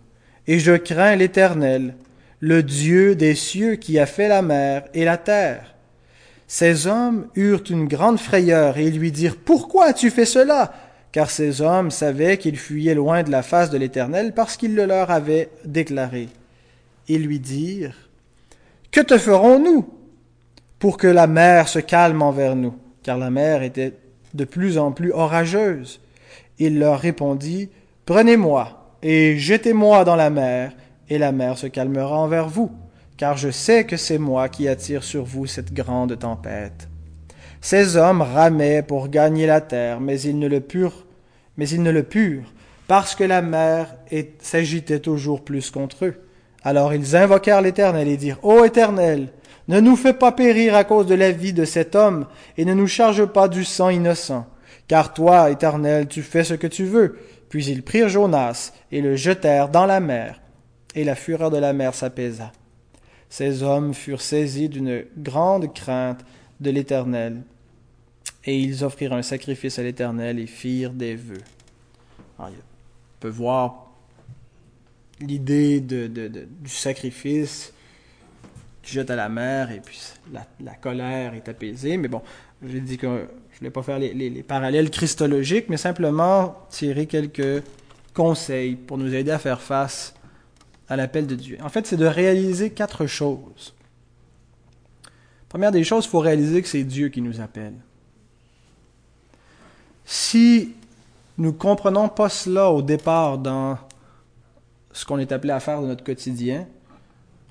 et 0.47 0.57
je 0.57 0.73
crains 0.73 1.15
l'Éternel. 1.15 1.93
le 2.39 2.63
Dieu 2.63 3.15
des 3.15 3.35
cieux 3.35 3.75
qui 3.75 3.99
a 3.99 4.07
fait 4.07 4.27
la 4.27 4.41
mer 4.41 4.85
et 4.95 5.05
la 5.05 5.17
terre. 5.17 5.76
Ces 6.47 6.87
hommes 6.87 7.27
eurent 7.35 7.63
une 7.69 7.87
grande 7.87 8.19
frayeur 8.19 8.77
et 8.77 8.89
lui 8.89 9.11
dirent, 9.11 9.35
Pourquoi 9.35 9.87
as-tu 9.87 10.09
fait 10.09 10.25
cela? 10.25 10.73
Car 11.11 11.29
ces 11.29 11.61
hommes 11.61 11.91
savaient 11.91 12.37
qu'ils 12.37 12.57
fuyaient 12.57 12.95
loin 12.95 13.23
de 13.23 13.31
la 13.31 13.43
face 13.43 13.69
de 13.69 13.77
l'Éternel 13.77 14.33
parce 14.33 14.55
qu'il 14.55 14.73
le 14.73 14.85
leur 14.85 15.11
avait 15.11 15.49
déclaré. 15.65 16.29
Ils 17.09 17.23
lui 17.23 17.39
dirent, 17.39 18.09
Que 18.91 19.01
te 19.01 19.17
ferons-nous 19.17 19.87
pour 20.79 20.97
que 20.97 21.07
la 21.07 21.27
mer 21.27 21.67
se 21.67 21.79
calme 21.79 22.21
envers 22.21 22.55
nous? 22.55 22.75
Car 23.03 23.17
la 23.17 23.29
mer 23.29 23.61
était 23.61 23.93
de 24.33 24.45
plus 24.45 24.77
en 24.77 24.91
plus 24.91 25.11
orageuse. 25.11 25.99
Il 26.59 26.79
leur 26.79 26.99
répondit, 26.99 27.69
Prenez-moi 28.05 28.95
et 29.01 29.37
jetez-moi 29.37 30.05
dans 30.05 30.15
la 30.15 30.29
mer, 30.29 30.71
et 31.09 31.17
la 31.17 31.31
mer 31.31 31.57
se 31.57 31.67
calmera 31.67 32.17
envers 32.17 32.47
vous 32.47 32.71
car 33.17 33.35
je 33.35 33.49
sais 33.49 33.83
que 33.85 33.97
c'est 33.97 34.19
moi 34.19 34.47
qui 34.47 34.67
attire 34.67 35.03
sur 35.03 35.25
vous 35.25 35.47
cette 35.47 35.73
grande 35.73 36.17
tempête. 36.19 36.87
Ces 37.61 37.97
hommes 37.97 38.21
ramaient 38.21 38.83
pour 38.83 39.09
gagner 39.09 39.47
la 39.47 39.59
terre, 39.59 39.99
mais 39.99 40.21
ils 40.21 40.37
ne 40.37 40.47
le 40.47 40.61
purent, 40.61 41.05
mais 41.57 41.67
ils 41.67 41.81
ne 41.81 41.91
le 41.91 42.03
purent, 42.03 42.53
parce 42.87 43.15
que 43.15 43.23
la 43.23 43.41
mer 43.41 43.95
s'agitait 44.39 44.99
toujours 44.99 45.43
plus 45.43 45.71
contre 45.71 46.05
eux. 46.05 46.15
Alors 46.63 46.93
ils 46.93 47.15
invoquèrent 47.15 47.61
l'Éternel 47.61 48.07
et 48.07 48.17
dirent, 48.17 48.39
Ô 48.43 48.63
Éternel, 48.63 49.29
ne 49.67 49.79
nous 49.79 49.95
fais 49.95 50.13
pas 50.13 50.31
périr 50.31 50.75
à 50.75 50.83
cause 50.83 51.07
de 51.07 51.15
la 51.15 51.31
vie 51.31 51.53
de 51.53 51.65
cet 51.65 51.95
homme, 51.95 52.27
et 52.55 52.65
ne 52.65 52.75
nous 52.75 52.87
charge 52.87 53.25
pas 53.25 53.47
du 53.47 53.65
sang 53.65 53.89
innocent. 53.89 54.45
Car 54.87 55.13
toi, 55.13 55.49
Éternel, 55.49 56.07
tu 56.07 56.21
fais 56.21 56.43
ce 56.43 56.53
que 56.53 56.67
tu 56.67 56.85
veux. 56.85 57.17
Puis 57.49 57.65
ils 57.65 57.83
prirent 57.83 58.09
Jonas 58.09 58.71
et 58.91 59.01
le 59.01 59.15
jetèrent 59.15 59.69
dans 59.69 59.85
la 59.85 59.99
mer, 59.99 60.39
et 60.95 61.03
la 61.03 61.15
fureur 61.15 61.49
de 61.49 61.57
la 61.57 61.73
mer 61.73 61.93
s'apaisa 61.95 62.51
ces 63.29 63.63
hommes 63.63 63.93
furent 63.93 64.21
saisis 64.21 64.69
d'une 64.69 65.05
grande 65.17 65.73
crainte 65.73 66.23
de 66.59 66.69
l'Éternel, 66.69 67.41
et 68.45 68.57
ils 68.57 68.83
offrirent 68.83 69.13
un 69.13 69.21
sacrifice 69.21 69.77
à 69.77 69.83
l'Éternel 69.83 70.39
et 70.39 70.47
firent 70.47 70.93
des 70.93 71.15
vœux. 71.15 71.43
on 72.39 72.49
peut 73.19 73.27
voir 73.27 73.91
l'idée 75.19 75.81
du 75.81 76.69
sacrifice 76.69 77.73
qui 78.81 78.93
jette 78.93 79.09
à 79.09 79.15
la 79.15 79.27
mer, 79.27 79.71
et 79.71 79.81
puis 79.81 79.99
la, 80.31 80.75
colère 80.75 81.33
est 81.33 81.49
apaisée, 81.49 81.97
mais 81.97 82.07
bon, 82.07 82.21
j'ai 82.65 82.79
dit 82.79 82.97
que 82.97 83.07
je 83.07 83.11
ne 83.11 83.57
voulais 83.59 83.71
pas 83.71 83.83
faire 83.83 83.99
les 83.99 84.43
parallèles 84.43 84.89
christologiques, 84.89 85.67
mais 85.67 85.77
simplement 85.77 86.55
tirer 86.69 87.05
quelques 87.05 87.63
conseils 88.13 88.75
pour 88.75 88.97
nous 88.97 89.13
aider 89.13 89.31
à 89.31 89.39
faire 89.39 89.61
face 89.61 90.15
à 90.89 90.95
l'appel 90.95 91.27
de 91.27 91.35
Dieu. 91.35 91.57
En 91.61 91.69
fait, 91.69 91.85
c'est 91.85 91.97
de 91.97 92.05
réaliser 92.05 92.71
quatre 92.71 93.05
choses. 93.05 93.73
Première 95.49 95.71
des 95.71 95.83
choses, 95.83 96.05
il 96.05 96.09
faut 96.09 96.19
réaliser 96.19 96.61
que 96.61 96.67
c'est 96.67 96.83
Dieu 96.83 97.09
qui 97.09 97.21
nous 97.21 97.39
appelle. 97.39 97.75
Si 100.05 100.73
nous 101.37 101.51
ne 101.51 101.57
comprenons 101.57 102.09
pas 102.09 102.29
cela 102.29 102.71
au 102.71 102.81
départ 102.81 103.37
dans 103.37 103.77
ce 104.91 105.05
qu'on 105.05 105.19
est 105.19 105.31
appelé 105.31 105.53
à 105.53 105.59
faire 105.59 105.81
de 105.81 105.87
notre 105.87 106.03
quotidien, 106.03 106.67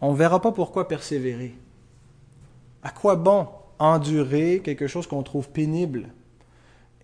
on 0.01 0.13
ne 0.13 0.17
verra 0.17 0.41
pas 0.41 0.53
pourquoi 0.53 0.89
persévérer. 0.89 1.55
À 2.83 2.91
quoi 2.91 3.17
bon 3.17 3.49
endurer 3.79 4.61
quelque 4.65 4.87
chose 4.87 5.07
qu'on 5.07 5.23
trouve 5.23 5.49
pénible? 5.51 6.09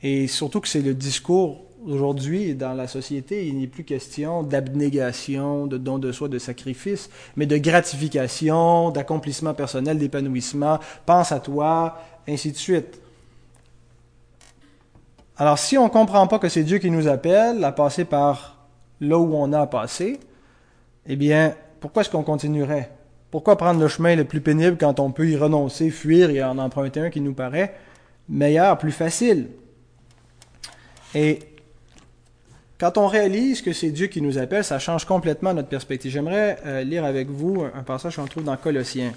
Et 0.03 0.27
surtout 0.27 0.61
que 0.61 0.69
c'est 0.69 0.83
le 0.83 0.95
discours 0.95 1.65
Aujourd'hui, 1.85 2.55
dans 2.55 2.75
la 2.75 2.87
société, 2.87 3.49
il 3.49 3.59
n'est 3.59 3.67
plus 3.67 3.83
question 3.83 4.45
d'abnégation, 4.45 5.67
de 5.67 5.79
don 5.79 5.99
de 5.99 6.13
soi, 6.13 6.29
de 6.29 6.39
sacrifice, 6.39 7.11
mais 7.35 7.47
de 7.47 7.57
gratification, 7.57 8.91
d'accomplissement 8.91 9.53
personnel, 9.53 9.99
d'épanouissement, 9.99 10.79
pense 11.07 11.33
à 11.33 11.41
toi, 11.41 11.99
ainsi 12.29 12.53
de 12.53 12.57
suite. 12.57 13.01
Alors, 15.37 15.59
si 15.59 15.77
on 15.77 15.85
ne 15.85 15.89
comprend 15.89 16.29
pas 16.29 16.39
que 16.39 16.49
c'est 16.49 16.63
Dieu 16.63 16.79
qui 16.79 16.91
nous 16.91 17.09
appelle 17.09 17.65
à 17.65 17.73
passer 17.73 18.05
par 18.05 18.65
là 19.01 19.19
où 19.19 19.35
on 19.35 19.53
a 19.53 19.63
à 19.63 19.67
passer, 19.67 20.21
eh 21.07 21.17
bien, 21.17 21.57
pourquoi 21.81 22.03
est-ce 22.03 22.11
qu'on 22.11 22.23
continuerait? 22.23 22.93
Pourquoi 23.33 23.59
prendre 23.59 23.81
le 23.81 23.89
chemin 23.89 24.15
le 24.15 24.25
plus 24.25 24.41
pénible 24.41 24.77
quand 24.79 25.01
on 25.01 25.11
peut 25.11 25.29
y 25.29 25.37
renoncer, 25.37 25.91
fuir 25.91 26.31
et 26.31 26.45
en 26.45 26.59
emprunter 26.59 27.01
un 27.01 27.11
qui 27.11 27.21
nous 27.21 27.35
paraît 27.35 27.75
meilleur, 28.29 28.79
plus 28.79 28.93
facile? 28.93 29.49
Et 31.15 31.41
quand 32.83 32.99
on 32.99 33.07
réalise 33.07 33.63
que 33.63 33.73
c'est 33.73 33.91
Dieu 33.91 34.09
qui 34.09 34.21
nous 34.21 34.39
appelle, 34.39 34.65
ça 34.65 34.81
change 34.81 35.05
complètement 35.05 35.55
notre 35.55 35.69
perspective. 35.69 36.11
J'aimerais 36.11 36.59
euh, 36.67 36.83
lire 36.83 37.05
avec 37.05 37.31
vous 37.31 37.63
un 37.63 37.85
passage 37.85 38.17
qu'on 38.17 38.27
trouve 38.27 38.43
dans 38.43 38.57
Colossiens. 38.57 39.13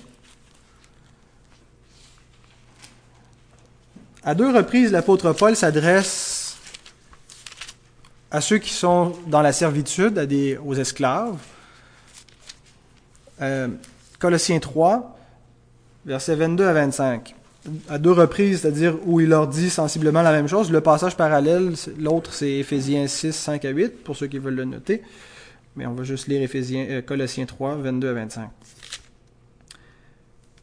À 4.23 4.35
deux 4.35 4.55
reprises, 4.55 4.91
l'apôtre 4.91 5.33
Paul 5.33 5.55
s'adresse 5.55 6.57
à 8.29 8.39
ceux 8.39 8.59
qui 8.59 8.71
sont 8.71 9.13
dans 9.25 9.41
la 9.41 9.51
servitude, 9.51 10.19
à 10.19 10.27
des, 10.27 10.59
aux 10.63 10.75
esclaves. 10.75 11.35
Euh, 13.41 13.69
Colossiens 14.19 14.59
3, 14.59 15.17
versets 16.05 16.35
22 16.35 16.67
à 16.67 16.73
25 16.73 17.33
à 17.89 17.97
deux 17.97 18.11
reprises, 18.11 18.61
c'est-à-dire 18.61 18.97
où 19.05 19.19
il 19.19 19.29
leur 19.29 19.47
dit 19.47 19.69
sensiblement 19.69 20.21
la 20.21 20.31
même 20.31 20.47
chose. 20.47 20.71
Le 20.71 20.81
passage 20.81 21.17
parallèle, 21.17 21.73
l'autre 21.99 22.33
c'est 22.33 22.51
Éphésiens 22.51 23.07
6, 23.07 23.33
5 23.33 23.65
à 23.65 23.69
8, 23.69 24.03
pour 24.03 24.15
ceux 24.15 24.27
qui 24.27 24.39
veulent 24.39 24.55
le 24.55 24.65
noter. 24.65 25.01
Mais 25.75 25.85
on 25.85 25.93
va 25.93 26.03
juste 26.03 26.27
lire 26.27 26.41
Éphésiens, 26.41 26.85
euh, 26.89 27.01
Colossiens 27.01 27.45
3, 27.45 27.75
22 27.75 28.09
à 28.09 28.13
25. 28.13 28.49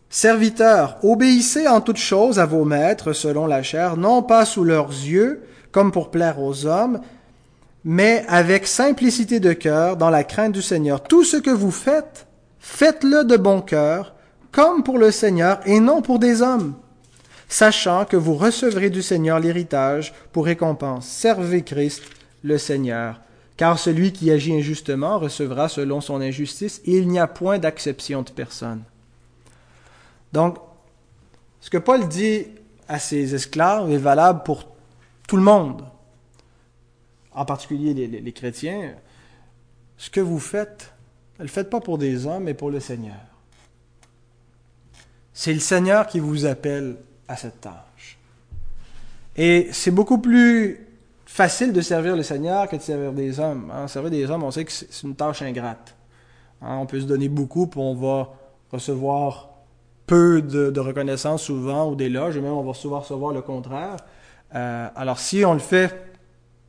Serviteurs, 0.08 0.98
obéissez 1.02 1.66
en 1.66 1.80
toutes 1.80 1.96
choses 1.96 2.38
à 2.38 2.46
vos 2.46 2.64
maîtres 2.64 3.12
selon 3.12 3.46
la 3.46 3.62
chair, 3.62 3.96
non 3.96 4.22
pas 4.22 4.44
sous 4.44 4.64
leurs 4.64 4.90
yeux, 4.90 5.42
comme 5.70 5.90
pour 5.90 6.10
plaire 6.10 6.40
aux 6.40 6.66
hommes, 6.66 7.00
mais 7.84 8.24
avec 8.28 8.66
simplicité 8.66 9.40
de 9.40 9.52
cœur, 9.52 9.96
dans 9.96 10.10
la 10.10 10.22
crainte 10.22 10.52
du 10.52 10.62
Seigneur. 10.62 11.02
Tout 11.02 11.24
ce 11.24 11.38
que 11.38 11.50
vous 11.50 11.70
faites, 11.70 12.26
faites-le 12.60 13.24
de 13.24 13.36
bon 13.36 13.60
cœur, 13.60 14.14
comme 14.50 14.82
pour 14.82 14.98
le 14.98 15.10
Seigneur 15.10 15.60
et 15.64 15.80
non 15.80 16.02
pour 16.02 16.18
des 16.18 16.42
hommes 16.42 16.74
sachant 17.52 18.06
que 18.06 18.16
vous 18.16 18.34
recevrez 18.34 18.88
du 18.88 19.02
Seigneur 19.02 19.38
l'héritage 19.38 20.14
pour 20.32 20.46
récompense. 20.46 21.06
Servez 21.06 21.62
Christ, 21.62 22.02
le 22.42 22.56
Seigneur. 22.56 23.20
Car 23.58 23.78
celui 23.78 24.12
qui 24.12 24.30
agit 24.30 24.54
injustement 24.54 25.18
recevra 25.18 25.68
selon 25.68 26.00
son 26.00 26.20
injustice, 26.22 26.80
et 26.86 26.96
il 26.96 27.08
n'y 27.08 27.20
a 27.20 27.26
point 27.26 27.58
d'acception 27.58 28.22
de 28.22 28.30
personne. 28.30 28.82
Donc, 30.32 30.56
ce 31.60 31.68
que 31.68 31.76
Paul 31.76 32.08
dit 32.08 32.46
à 32.88 32.98
ses 32.98 33.34
esclaves 33.34 33.92
est 33.92 33.98
valable 33.98 34.42
pour 34.44 34.66
tout 35.28 35.36
le 35.36 35.42
monde, 35.42 35.84
en 37.32 37.44
particulier 37.44 37.92
les, 37.92 38.32
chrétiens. 38.32 38.94
Ce 39.98 40.08
que 40.08 40.20
vous 40.20 40.40
faites, 40.40 40.92
ne 41.38 41.44
le 41.44 41.50
faites 41.50 41.68
pas 41.68 41.80
pour 41.80 41.98
des 41.98 42.26
hommes, 42.26 42.44
mais 42.44 42.54
pour 42.54 42.70
le 42.70 42.80
Seigneur. 42.80 43.20
C'est 45.34 45.52
le 45.52 45.60
Seigneur 45.60 46.06
qui 46.06 46.18
vous 46.18 46.46
appelle 46.46 46.96
à 47.28 47.36
cette 47.36 47.60
tâche. 47.60 48.18
Et 49.36 49.68
c'est 49.72 49.90
beaucoup 49.90 50.18
plus 50.18 50.86
facile 51.24 51.72
de 51.72 51.80
servir 51.80 52.14
le 52.14 52.22
Seigneur 52.22 52.68
que 52.68 52.76
de 52.76 52.82
servir 52.82 53.12
des 53.12 53.40
hommes. 53.40 53.72
Hein. 53.74 53.88
Servir 53.88 54.10
des 54.10 54.30
hommes, 54.30 54.42
on 54.42 54.50
sait 54.50 54.64
que 54.64 54.72
c'est 54.72 55.02
une 55.02 55.14
tâche 55.14 55.40
ingrate. 55.42 55.94
Hein. 56.60 56.76
On 56.78 56.86
peut 56.86 57.00
se 57.00 57.06
donner 57.06 57.28
beaucoup, 57.28 57.66
puis 57.66 57.80
on 57.80 57.94
va 57.94 58.30
recevoir 58.70 59.48
peu 60.06 60.42
de, 60.42 60.78
reconnaissance 60.80 61.42
souvent 61.42 61.90
ou 61.90 61.94
d'éloges, 61.94 62.36
même 62.36 62.52
on 62.52 62.62
va 62.62 62.74
souvent 62.74 63.00
recevoir 63.00 63.32
le 63.32 63.40
contraire. 63.40 63.96
Euh, 64.54 64.88
alors 64.94 65.18
si 65.18 65.44
on 65.44 65.54
le 65.54 65.58
fait 65.58 66.12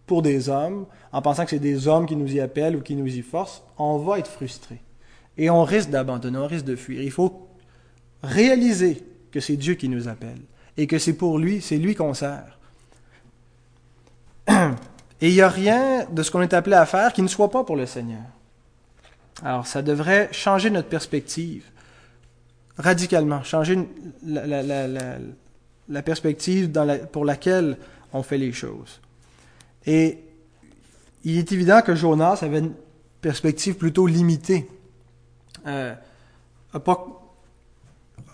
pour 0.06 0.22
des 0.22 0.48
hommes, 0.48 0.86
en 1.12 1.22
pensant 1.22 1.44
que 1.44 1.50
c'est 1.50 1.60
des 1.60 1.88
hommes 1.88 2.06
qui 2.06 2.16
nous 2.16 2.34
y 2.34 2.40
appellent 2.40 2.76
ou 2.76 2.82
qui 2.82 2.96
nous 2.96 3.08
y 3.08 3.22
forcent, 3.22 3.64
on 3.78 3.98
va 3.98 4.20
être 4.20 4.30
frustré. 4.30 4.82
Et 5.38 5.50
on 5.50 5.64
risque 5.64 5.90
d'abandonner, 5.90 6.38
on 6.38 6.48
risque 6.48 6.66
de 6.66 6.76
fuir. 6.76 7.02
Il 7.02 7.12
faut 7.12 7.50
réaliser 8.22 9.04
que 9.34 9.40
c'est 9.40 9.58
Dieu 9.58 9.74
qui 9.74 9.90
nous 9.90 10.08
appelle 10.08 10.40
et 10.78 10.88
que 10.88 11.00
c'est 11.00 11.14
pour 11.14 11.40
lui, 11.40 11.60
c'est 11.60 11.78
lui 11.78 11.96
qu'on 11.96 12.14
sert. 12.14 12.60
Et 15.22 15.30
il 15.30 15.34
n'y 15.34 15.42
a 15.42 15.50
rien 15.50 16.06
de 16.12 16.22
ce 16.22 16.32
qu'on 16.32 16.42
est 16.42 16.54
appelé 16.54 16.76
à 16.76 16.86
faire 16.86 17.14
qui 17.14 17.22
ne 17.22 17.28
soit 17.28 17.50
pas 17.50 17.64
pour 17.64 17.76
le 17.76 17.86
Seigneur. 17.86 18.24
Alors, 19.42 19.66
ça 19.66 19.82
devrait 19.82 20.30
changer 20.32 20.70
notre 20.70 20.90
perspective 20.90 21.64
radicalement, 22.78 23.44
changer 23.44 23.88
la, 24.26 26.02
perspective 26.04 26.72
pour 27.12 27.26
laquelle 27.26 27.78
on 28.12 28.22
fait 28.22 28.38
les 28.38 28.52
choses. 28.52 29.00
Et 29.86 30.20
il 31.24 31.38
est 31.38 31.52
évident 31.52 31.82
que 31.82 31.96
Jonas 31.96 32.40
avait 32.42 32.60
une 32.60 32.74
perspective 33.22 33.76
plutôt 33.76 34.08
limitée. 34.08 34.68
Euh, 35.66 35.94
pas 36.84 37.23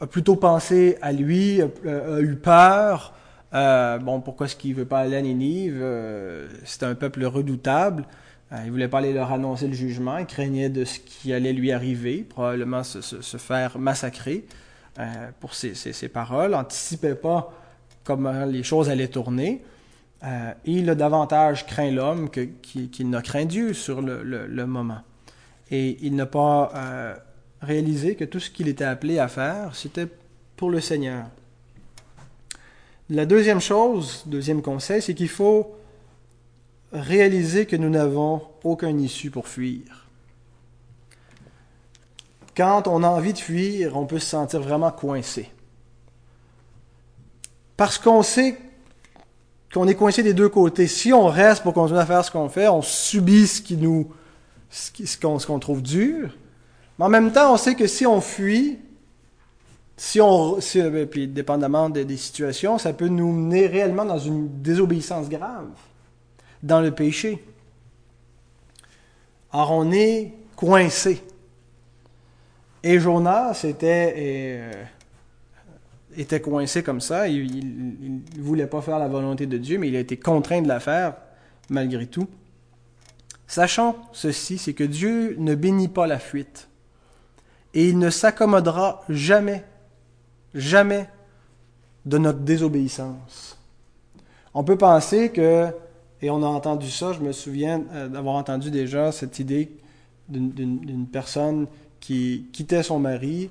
a 0.02 0.08
plutôt 0.08 0.36
pensé 0.36 0.98
à 1.02 1.12
lui, 1.12 1.62
a, 1.62 2.20
eu 2.20 2.36
peur. 2.36 3.14
Euh, 3.54 3.98
bon, 3.98 4.22
pourquoi 4.22 4.46
est-ce 4.46 4.56
qu'il 4.56 4.76
veut 4.76 4.86
pas 4.86 5.00
aller 5.00 5.18
à 5.18 5.22
Ninive? 5.22 5.80
Euh, 5.82 6.48
C'est 6.66 6.84
un 6.84 6.96
peuple 6.96 7.26
redoutable. 7.26 8.06
Euh, 8.52 8.58
il 8.64 8.68
ne 8.68 8.72
voulait 8.72 8.88
pas 8.88 9.00
aller 9.00 9.14
leur 9.14 9.32
annoncer 9.32 9.68
le 9.68 9.74
jugement. 9.74 10.18
Il 10.18 10.26
craignait 10.26 10.70
de 10.70 10.86
ce 10.86 11.00
qui 11.00 11.34
allait 11.34 11.54
lui 11.54 11.72
arriver, 11.72 12.26
probablement 12.28 12.84
se, 12.84 13.38
faire 13.38 13.78
massacrer 13.78 14.46
euh, 15.00 15.30
pour 15.40 15.54
ses, 15.54 15.76
ses, 15.76 16.08
paroles. 16.08 16.56
Anticipait 16.56 17.16
pas 17.16 17.54
comment 18.04 18.46
les 18.46 18.64
choses 18.64 18.90
allaient 18.90 19.08
tourner. 19.08 19.62
Euh, 20.24 20.52
il 20.66 20.90
a 20.90 20.96
davantage 20.96 21.66
craint 21.66 21.92
l'homme 21.92 22.30
qu'il 22.30 23.10
n'a 23.10 23.22
craint 23.22 23.46
Dieu 23.46 23.74
sur 23.74 24.02
le, 24.02 24.66
moment. 24.66 25.00
Et 25.72 25.98
il 26.02 26.16
n'a 26.16 26.26
pas 26.26 26.72
euh, 26.76 27.16
réalisé 27.62 28.16
que 28.16 28.24
tout 28.26 28.40
ce 28.40 28.50
qu'il 28.50 28.68
était 28.68 28.84
appelé 28.84 29.20
à 29.20 29.28
faire, 29.28 29.76
c'était 29.76 30.08
pour 30.56 30.70
le 30.70 30.82
Seigneur. 30.82 31.26
La 33.10 33.26
deuxième 33.26 33.60
chose, 33.60 34.24
deuxième 34.28 34.62
conseil, 34.62 35.02
c'est 35.02 35.16
qu'il 35.16 35.30
faut 35.30 35.76
réaliser 36.92 37.66
que 37.66 37.76
nous 37.76 37.90
n'avons 37.90 38.42
aucun 38.64 38.98
issue 38.98 39.32
pour 39.32 39.48
fuir. 39.48 40.06
Quand 42.56 42.88
on 42.88 43.04
a 43.04 43.08
envie 43.08 43.34
de 43.34 43.38
fuir, 43.38 43.96
on 43.96 44.06
peut 44.06 44.20
se 44.20 44.28
sentir 44.28 44.62
vraiment 44.62 44.92
coincé. 44.92 45.50
Parce 47.78 47.98
qu'on 47.98 48.22
sait 48.22 48.58
qu'on 49.74 49.88
est 49.88 49.96
coincé 49.96 50.24
des 50.24 50.34
deux 50.34 50.50
côtés. 50.50 50.88
Si 50.88 51.14
on 51.14 51.28
reste 51.28 51.64
pour 51.64 51.74
continuer 51.74 52.02
à 52.02 52.06
faire 52.06 52.26
ce 52.26 52.32
qu'on 52.32 52.50
fait, 52.50 52.68
on 52.68 52.82
subit 52.82 53.48
ce 53.48 53.62
qui 53.62 53.78
nous, 53.78 54.12
ce 54.70 55.18
qu'on 55.18 55.60
trouve 55.60 55.82
dur. 55.82 56.36
Mais 57.00 57.06
en 57.06 57.10
même 57.10 57.32
temps, 57.32 57.54
on 57.54 57.58
sait 57.58 57.76
que 57.76 57.88
si 57.88 58.06
on 58.06 58.20
fuit, 58.20 58.78
si 59.96 60.20
on, 60.20 60.60
euh, 60.76 61.06
puis 61.06 61.28
dépendamment 61.28 61.90
des, 61.90 62.04
des, 62.04 62.18
situations, 62.18 62.78
ça 62.78 62.92
peut 62.92 63.08
nous 63.08 63.32
mener 63.32 63.68
réellement 63.68 64.04
dans 64.04 64.20
une 64.20 64.62
désobéissance 64.62 65.30
grave, 65.30 65.70
dans 66.62 66.82
le 66.82 66.92
péché. 66.92 67.42
Or, 69.54 69.72
on 69.72 69.92
est 69.94 70.34
coincé. 70.58 71.24
Et 72.84 73.00
Jonas 73.00 73.62
était, 73.64 74.14
euh, 74.18 74.84
était 76.18 76.42
coincé 76.42 76.84
comme 76.84 77.02
ça. 77.02 77.30
Il 77.30 78.22
ne 78.38 78.42
voulait 78.42 78.68
pas 78.68 78.82
faire 78.82 79.00
la 79.00 79.08
volonté 79.08 79.46
de 79.46 79.58
Dieu, 79.58 79.78
mais 79.78 79.88
il 79.88 79.96
a 79.96 80.00
été 80.00 80.18
contraint 80.18 80.62
de 80.62 80.68
la 80.68 80.82
faire 80.82 81.16
malgré 81.70 82.08
tout. 82.08 82.28
Sachant 83.48 83.96
ceci, 84.12 84.58
c'est 84.58 84.74
que 84.74 84.84
Dieu 84.84 85.36
ne 85.40 85.56
bénit 85.56 85.88
pas 85.88 86.06
la 86.06 86.20
fuite. 86.20 86.69
Et 87.74 87.90
il 87.90 88.00
ne 88.00 88.10
s'accommodera 88.10 89.04
jamais, 89.10 89.64
jamais 90.54 91.08
de 92.06 92.18
notre 92.18 92.40
désobéissance. 92.40 93.58
On 94.54 94.64
peut 94.64 94.78
penser 94.78 95.30
que, 95.30 95.68
et 96.22 96.30
on 96.30 96.42
a 96.44 96.48
entendu 96.48 96.90
ça, 96.90 97.14
je 97.14 97.20
me 97.20 97.32
souviens 97.32 97.84
euh, 97.94 98.08
d'avoir 98.08 98.36
entendu 98.36 98.72
déjà 98.72 99.12
cette 99.12 99.40
idée 99.40 99.72
d'une 100.28 101.08
personne 101.12 101.68
qui 102.00 102.50
quittait 102.54 102.84
son 102.84 103.00
mari 103.00 103.50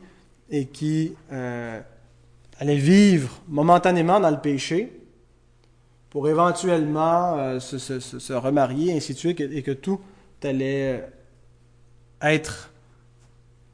et 0.48 0.66
qui 0.66 1.14
euh, 1.32 1.80
allait 2.60 2.76
vivre 2.76 3.40
momentanément 3.48 4.20
dans 4.20 4.30
le 4.30 4.38
péché 4.38 4.92
pour 6.10 6.28
éventuellement 6.28 7.36
euh, 7.36 7.60
se, 7.60 8.32
remarier, 8.32 8.96
et 8.96 9.62
que 9.62 9.72
tout 9.72 10.00
allait 10.42 11.04
être 12.22 12.70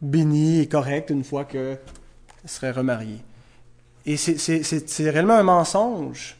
béni 0.02 0.60
et 0.60 0.66
correct 0.66 1.10
une 1.10 1.24
fois 1.24 1.44
qu'elle 1.44 1.78
serait 2.44 2.70
remariée. 2.70 3.20
Et 4.06 4.16
c'est 4.16 5.10
réellement 5.10 5.34
un 5.34 5.42
mensonge 5.42 6.36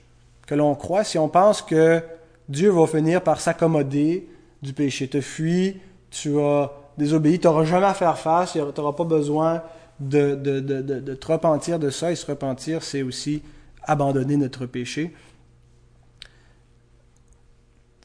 que 0.47 0.55
l'on 0.55 0.75
croit 0.75 1.05
si 1.05 1.19
on 1.19 1.29
pense 1.29 1.63
que 1.63 2.03
Dieu 2.49 2.71
va 2.71 2.87
finir 2.87 3.23
par 3.23 3.41
s'accommoder 3.41 4.29
du 4.63 4.73
péché. 4.73 5.09
Te 5.09 5.21
fuis, 5.21 5.81
tu 6.11 6.39
as 6.41 6.73
désobéi, 6.99 7.39
tu 7.39 7.47
n'auras 7.47 7.65
jamais 7.65 7.87
à 7.87 7.95
faire 7.95 8.19
face, 8.19 8.53
tu 8.53 8.59
n'auras 8.59 8.93
pas 8.93 9.05
besoin 9.05 9.63
de, 9.99 10.35
de, 10.35 10.61
de, 10.61 10.83
de, 10.83 11.15
te 11.15 11.27
repentir 11.27 11.79
de 11.79 11.91
ça. 11.91 12.13
Et 12.13 12.17
se 12.17 12.27
repentir, 12.27 12.83
c'est 12.83 13.03
aussi 13.03 13.43
abandonner 13.83 14.37
notre 14.37 14.67
péché. 14.67 15.14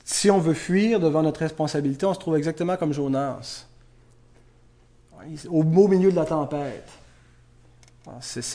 Si 0.06 0.32
on 0.32 0.40
veut 0.40 0.54
fuir 0.54 1.00
devant 1.00 1.22
notre 1.22 1.42
responsabilité, 1.42 2.06
on 2.06 2.14
se 2.14 2.20
trouve 2.20 2.38
exactement 2.38 2.78
comme 2.78 2.94
Jonas, 2.94 3.68
au 5.50 5.64
beau 5.64 5.88
milieu 5.88 6.12
de 6.12 6.16
la 6.16 6.26
tempête. 6.26 6.90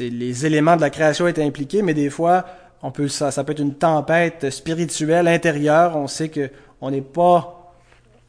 Les 0.00 0.46
éléments 0.46 0.76
de 0.76 0.80
la 0.80 0.90
création 0.90 1.28
étaient 1.28 1.44
impliqués, 1.44 1.82
mais 1.82 1.94
des 1.94 2.10
fois, 2.10 2.44
on 2.82 2.90
peut, 2.90 3.08
ça, 3.08 3.30
ça 3.30 3.44
peut 3.44 3.52
être 3.52 3.60
une 3.60 3.74
tempête 3.74 4.50
spirituelle 4.50 5.28
intérieure. 5.28 5.96
On 5.96 6.08
sait 6.08 6.28
que 6.28 6.50
on 6.80 6.90
n'est 6.90 7.00
pas, 7.00 7.72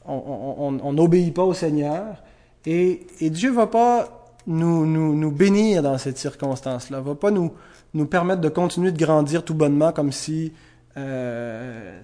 on 0.06 0.93
n'obéit 0.93 1.34
pas 1.34 1.43
au 1.43 1.54
Seigneur, 1.54 2.24
et, 2.65 3.06
et 3.19 3.30
Dieu 3.30 3.52
va 3.52 3.67
pas 3.67 4.26
nous, 4.48 4.86
nous, 4.86 5.32
bénir 5.32 5.82
dans 5.82 5.98
cette 5.98 6.17
circonstance-là, 6.17 7.02
va 7.02 7.15
pas 7.15 7.32
nous, 7.32 7.54
nous 7.93 8.06
permettre 8.06 8.41
de 8.41 8.50
continuer 8.50 8.91
de 8.91 8.98
grandir 8.98 9.43
tout 9.43 9.56
bonnement 9.56 9.91
comme 9.91 10.12
si 10.12 10.54
euh, 10.98 12.00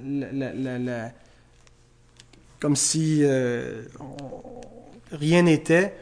comme 2.59 2.75
si 2.75 3.19
euh, 3.21 3.83
rien 5.11 5.43
n'était. 5.43 5.95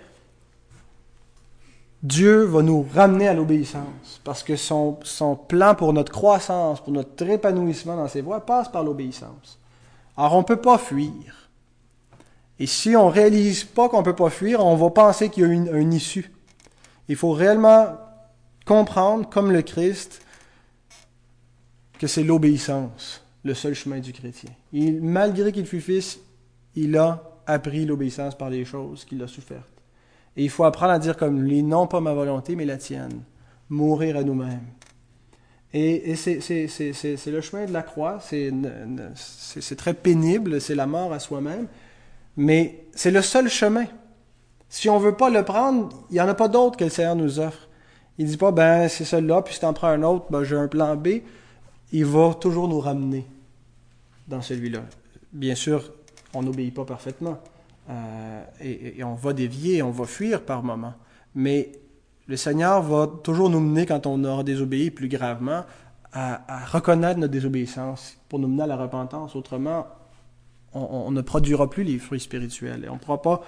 Dieu 2.02 2.44
va 2.44 2.62
nous 2.62 2.88
ramener 2.94 3.28
à 3.28 3.34
l'obéissance 3.34 4.22
parce 4.24 4.44
que 4.44 4.56
son, 4.56 5.00
son 5.04 5.36
plan 5.36 5.76
pour 5.76 5.92
notre 5.92 6.12
croissance, 6.12 6.82
pour 6.82 6.94
notre 6.94 7.28
épanouissement 7.28 7.98
dans 7.98 8.08
ses 8.08 8.22
voies 8.22 8.46
passe 8.46 8.70
par 8.70 8.84
l'obéissance. 8.84 9.60
Alors 10.16 10.36
on 10.36 10.40
ne 10.40 10.44
peut 10.44 10.62
pas 10.62 10.78
fuir. 10.78 11.50
Et 12.60 12.68
si 12.68 12.96
on 12.96 13.08
réalise 13.08 13.64
pas 13.64 13.88
qu'on 13.88 14.04
peut 14.04 14.16
pas 14.16 14.30
fuir, 14.30 14.66
on 14.66 14.76
va 14.76 14.90
penser 14.90 15.30
qu'il 15.30 15.44
y 15.44 15.46
a 15.46 15.50
une, 15.50 15.94
issue. 15.94 16.32
Il 17.08 17.16
faut 17.16 17.32
réellement 17.32 17.98
comprendre, 18.66 19.30
comme 19.30 19.52
le 19.52 19.62
Christ, 19.62 20.22
que 21.98 22.08
c'est 22.08 22.24
l'obéissance, 22.24 23.24
le 23.44 23.54
seul 23.54 23.74
chemin 23.74 24.00
du 24.00 24.12
chrétien. 24.12 24.52
Malgré 24.74 25.54
qu'il 25.54 25.66
fut 25.66 25.80
fils, 25.80 26.20
il 26.76 26.98
a 26.98 27.24
appris 27.48 27.86
l'obéissance 27.86 28.38
par 28.38 28.50
les 28.50 28.66
choses 28.66 29.06
qu'il 29.06 29.24
a 29.24 29.28
souffertes. 29.28 29.79
Et 30.38 30.44
il 30.44 30.50
faut 30.50 30.64
apprendre 30.64 30.94
à 30.94 31.00
dire 31.00 31.18
comme 31.18 31.42
lui, 31.42 31.64
non 31.64 31.88
pas 31.88 32.00
ma 32.00 32.14
volonté, 32.14 32.56
mais 32.56 32.66
la 32.66 32.78
tienne. 32.78 33.22
Mourir 33.70 34.18
à 34.18 34.24
nous-mêmes. 34.24 34.66
Et, 35.74 36.12
et 36.12 36.16
c'est 36.16 37.28
le 37.28 37.42
chemin 37.42 37.66
de 37.66 37.74
la 37.74 37.84
croix, 37.84 38.20
c'est 38.20 38.52
très 39.78 39.94
pénible, 39.94 40.60
c'est 40.60 40.74
la 40.74 40.88
mort 40.88 41.14
à 41.14 41.20
soi-même, 41.20 41.68
mais 42.36 42.86
c'est 42.96 43.12
le 43.12 43.22
seul 43.22 43.50
chemin. 43.50 43.86
Si 44.68 44.90
on 44.90 44.98
veut 44.98 45.16
pas 45.16 45.30
le 45.30 45.44
prendre, 45.44 45.90
il 46.10 46.14
n'y 46.14 46.22
en 46.22 46.28
a 46.28 46.34
pas 46.34 46.48
d'autre 46.48 46.78
que 46.78 46.86
le 46.86 46.90
Seigneur 46.90 47.16
nous 47.16 47.40
offre. 47.40 47.68
Il 48.18 48.26
dit 48.26 48.38
pas, 48.38 48.52
ben, 48.52 48.88
c'est 48.88 49.06
celui-là, 49.06 49.42
puis 49.44 49.54
si 49.54 49.60
tu 49.60 49.66
en 49.66 49.74
prends 49.74 49.88
un 49.88 50.04
autre, 50.04 50.26
ben, 50.30 50.44
j'ai 50.44 50.56
un 50.56 50.68
plan 50.68 50.96
B. 50.96 51.22
Il 51.92 52.06
va 52.06 52.34
toujours 52.34 52.68
nous 52.68 52.80
ramener 52.80 53.26
dans 54.28 54.42
celui-là. 54.42 54.82
Bien 55.32 55.56
sûr, 55.56 55.92
on 56.34 56.44
n'obéit 56.44 56.74
pas 56.74 56.86
parfaitement. 56.86 57.40
Euh, 57.90 58.44
et, 58.62 59.04
on 59.04 59.16
va 59.16 59.34
dévier, 59.34 59.82
on 59.82 59.92
va 59.92 60.06
fuir 60.06 60.44
par 60.44 60.64
moments. 60.64 60.94
Mais 61.36 61.72
le 62.28 62.38
Seigneur 62.38 62.82
va 62.82 63.08
toujours 63.24 63.50
nous 63.50 63.60
mener, 63.60 63.86
quand 63.86 64.06
on 64.06 64.24
aura 64.24 64.44
désobéi 64.44 64.92
plus 64.92 65.08
gravement, 65.08 65.64
à, 66.12 66.66
reconnaître 66.66 67.20
notre 67.20 67.32
désobéissance 67.32 68.18
pour 68.30 68.40
nous 68.40 68.48
mener 68.48 68.64
à 68.64 68.68
la 68.68 68.78
repentance. 68.78 69.36
Autrement, 69.36 69.88
on, 70.74 71.12
ne 71.12 71.22
produira 71.22 71.70
plus 71.70 71.84
les 71.84 71.98
fruits 71.98 72.20
spirituels 72.20 72.86
et 72.86 72.90
on 72.90 72.96
ne 72.96 73.00
pourra 73.00 73.22
pas 73.22 73.44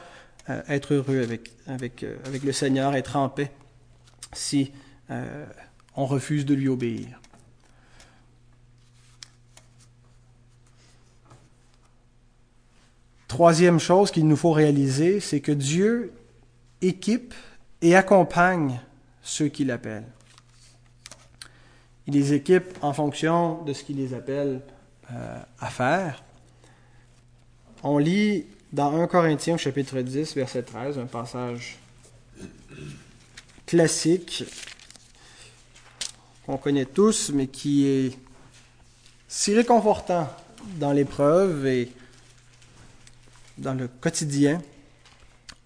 euh, 0.49 0.62
être 0.67 0.93
heureux 0.93 1.27
euh, 1.30 1.38
avec 1.67 2.43
le 2.43 2.51
Seigneur, 2.51 2.95
être 2.95 3.15
en 3.15 3.30
paix 3.30 3.51
si 4.34 4.71
on 5.97 6.06
refuse 6.06 6.45
de 6.45 6.54
lui 6.54 6.69
obéir. 6.69 7.19
Troisième 13.32 13.80
chose 13.80 14.12
qu'il 14.12 14.28
nous 14.28 14.36
faut 14.36 14.52
réaliser, 14.52 15.22
c'est 15.22 15.39
que 15.39 15.54
Dieu 15.54 16.12
équipe 16.82 17.34
et 17.82 17.96
accompagne 17.96 18.82
ceux 19.22 19.48
qui 19.48 19.63
l'appellent. 19.63 20.12
Il 22.08 22.13
les 22.13 22.34
équipe 22.34 22.78
en 22.82 22.91
fonction 22.91 23.63
de 23.63 23.72
ce 23.72 23.86
qu'il 23.86 23.96
les 23.96 24.13
appelle 24.13 24.60
à 25.08 25.67
faire. 25.70 26.22
On 27.84 28.00
lit 28.00 28.48
dans 28.74 29.02
1 29.02 29.08
Corinthiens 29.08 29.56
chapitre 29.56 30.02
10 30.02 30.36
verset 30.36 30.63
13 30.63 31.00
un 31.00 31.06
passage 31.06 31.80
classique 33.65 34.44
qu'on 36.46 36.58
connaît 36.58 36.84
tous 36.84 37.32
mais 37.34 37.48
qui 37.48 37.88
est 37.88 38.12
si 39.30 39.56
réconfortant 39.56 40.28
dans 40.82 40.91
l'épreuve 40.91 41.65
et 41.65 41.94
dans 43.62 43.74
le 43.74 43.88
quotidien. 43.88 44.62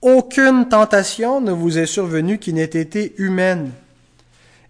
Aucune 0.01 0.69
tentation 0.69 1.41
ne 1.41 1.51
vous 1.51 1.79
est 1.79 1.88
survenue 1.88 2.38
qui 2.38 2.53
n'ait 2.53 2.63
été 2.63 3.15
humaine. 3.17 3.71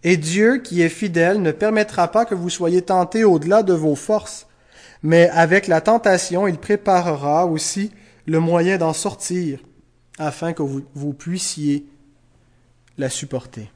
Et 0.04 0.16
Dieu, 0.16 0.60
qui 0.60 0.82
est 0.82 0.90
fidèle, 0.90 1.42
ne 1.42 1.52
permettra 1.52 2.10
pas 2.10 2.26
que 2.26 2.36
vous 2.36 2.50
soyez 2.50 2.84
tentés 2.84 3.26
au-delà 3.26 3.64
de 3.64 3.74
vos 3.74 3.96
forces 3.96 4.48
mais 5.06 5.30
avec 5.30 5.68
la 5.68 5.82
tentation, 5.82 6.48
il 6.48 6.58
préparera 6.58 7.46
aussi 7.46 7.92
le 8.26 8.40
moyen 8.40 8.80
d'en 8.80 8.92
sortir 8.92 9.60
afin 10.18 10.52
que 10.52 10.64
vous, 10.64 10.82
vous 10.96 11.14
puissiez 11.14 11.86
la 12.98 13.10
supporter. 13.12 13.72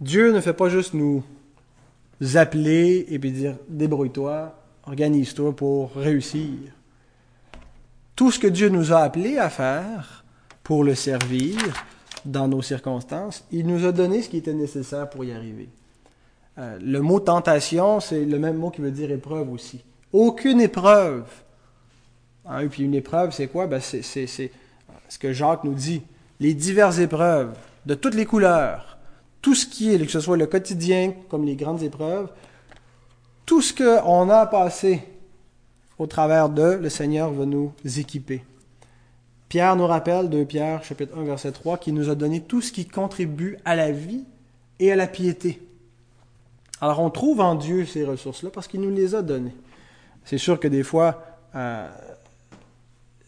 Dieu 0.00 0.32
ne 0.32 0.40
fait 0.40 0.54
pas 0.54 0.68
juste 0.68 0.94
nous 0.94 1.22
appeler 2.34 3.06
et 3.10 3.20
puis 3.20 3.30
dire 3.30 3.54
débrouille-toi, 3.68 4.58
organise-toi 4.86 5.54
pour 5.54 5.94
réussir. 5.94 6.48
Tout 8.20 8.30
ce 8.30 8.38
que 8.38 8.48
Dieu 8.48 8.68
nous 8.68 8.92
a 8.92 8.98
appelé 8.98 9.38
à 9.38 9.48
faire 9.48 10.26
pour 10.62 10.84
le 10.84 10.94
servir 10.94 11.56
dans 12.26 12.48
nos 12.48 12.60
circonstances, 12.60 13.46
il 13.50 13.66
nous 13.66 13.86
a 13.86 13.92
donné 13.92 14.20
ce 14.20 14.28
qui 14.28 14.36
était 14.36 14.52
nécessaire 14.52 15.08
pour 15.08 15.24
y 15.24 15.32
arriver. 15.32 15.70
Euh, 16.58 16.78
le 16.82 17.00
mot 17.00 17.18
tentation, 17.18 17.98
c'est 17.98 18.26
le 18.26 18.38
même 18.38 18.58
mot 18.58 18.68
qui 18.68 18.82
veut 18.82 18.90
dire 18.90 19.10
épreuve 19.10 19.50
aussi. 19.50 19.82
Aucune 20.12 20.60
épreuve. 20.60 21.24
Hein, 22.44 22.58
et 22.58 22.66
puis 22.68 22.82
une 22.82 22.94
épreuve, 22.94 23.32
c'est 23.32 23.46
quoi? 23.46 23.66
Ben, 23.66 23.80
c'est 23.80 24.02
ce 24.02 25.18
que 25.18 25.32
Jacques 25.32 25.64
nous 25.64 25.72
dit. 25.72 26.02
Les 26.40 26.52
diverses 26.52 26.98
épreuves 26.98 27.56
de 27.86 27.94
toutes 27.94 28.16
les 28.16 28.26
couleurs, 28.26 28.98
tout 29.40 29.54
ce 29.54 29.64
qui 29.64 29.94
est, 29.94 29.98
que 29.98 30.12
ce 30.12 30.20
soit 30.20 30.36
le 30.36 30.44
quotidien 30.44 31.14
comme 31.30 31.46
les 31.46 31.56
grandes 31.56 31.82
épreuves, 31.82 32.28
tout 33.46 33.62
ce 33.62 33.72
qu'on 33.72 34.28
a 34.28 34.40
à 34.40 34.46
passer 34.46 35.04
au 36.00 36.06
travers 36.06 36.48
de, 36.48 36.62
le 36.62 36.88
Seigneur 36.88 37.30
va 37.30 37.44
nous 37.44 37.74
équiper. 37.84 38.42
Pierre 39.50 39.76
nous 39.76 39.86
rappelle, 39.86 40.30
de 40.30 40.44
Pierre 40.44 40.82
chapitre 40.82 41.12
1 41.14 41.24
verset 41.24 41.52
3, 41.52 41.76
qu'il 41.76 41.92
nous 41.92 42.08
a 42.08 42.14
donné 42.14 42.40
tout 42.40 42.62
ce 42.62 42.72
qui 42.72 42.86
contribue 42.86 43.58
à 43.66 43.76
la 43.76 43.92
vie 43.92 44.24
et 44.78 44.90
à 44.90 44.96
la 44.96 45.06
piété. 45.06 45.60
Alors 46.80 47.00
on 47.00 47.10
trouve 47.10 47.40
en 47.40 47.54
Dieu 47.54 47.84
ces 47.84 48.02
ressources-là 48.02 48.48
parce 48.48 48.66
qu'il 48.66 48.80
nous 48.80 48.90
les 48.90 49.14
a 49.14 49.20
données. 49.20 49.54
C'est 50.24 50.38
sûr 50.38 50.58
que 50.58 50.68
des 50.68 50.82
fois, 50.82 51.22
euh, 51.54 51.86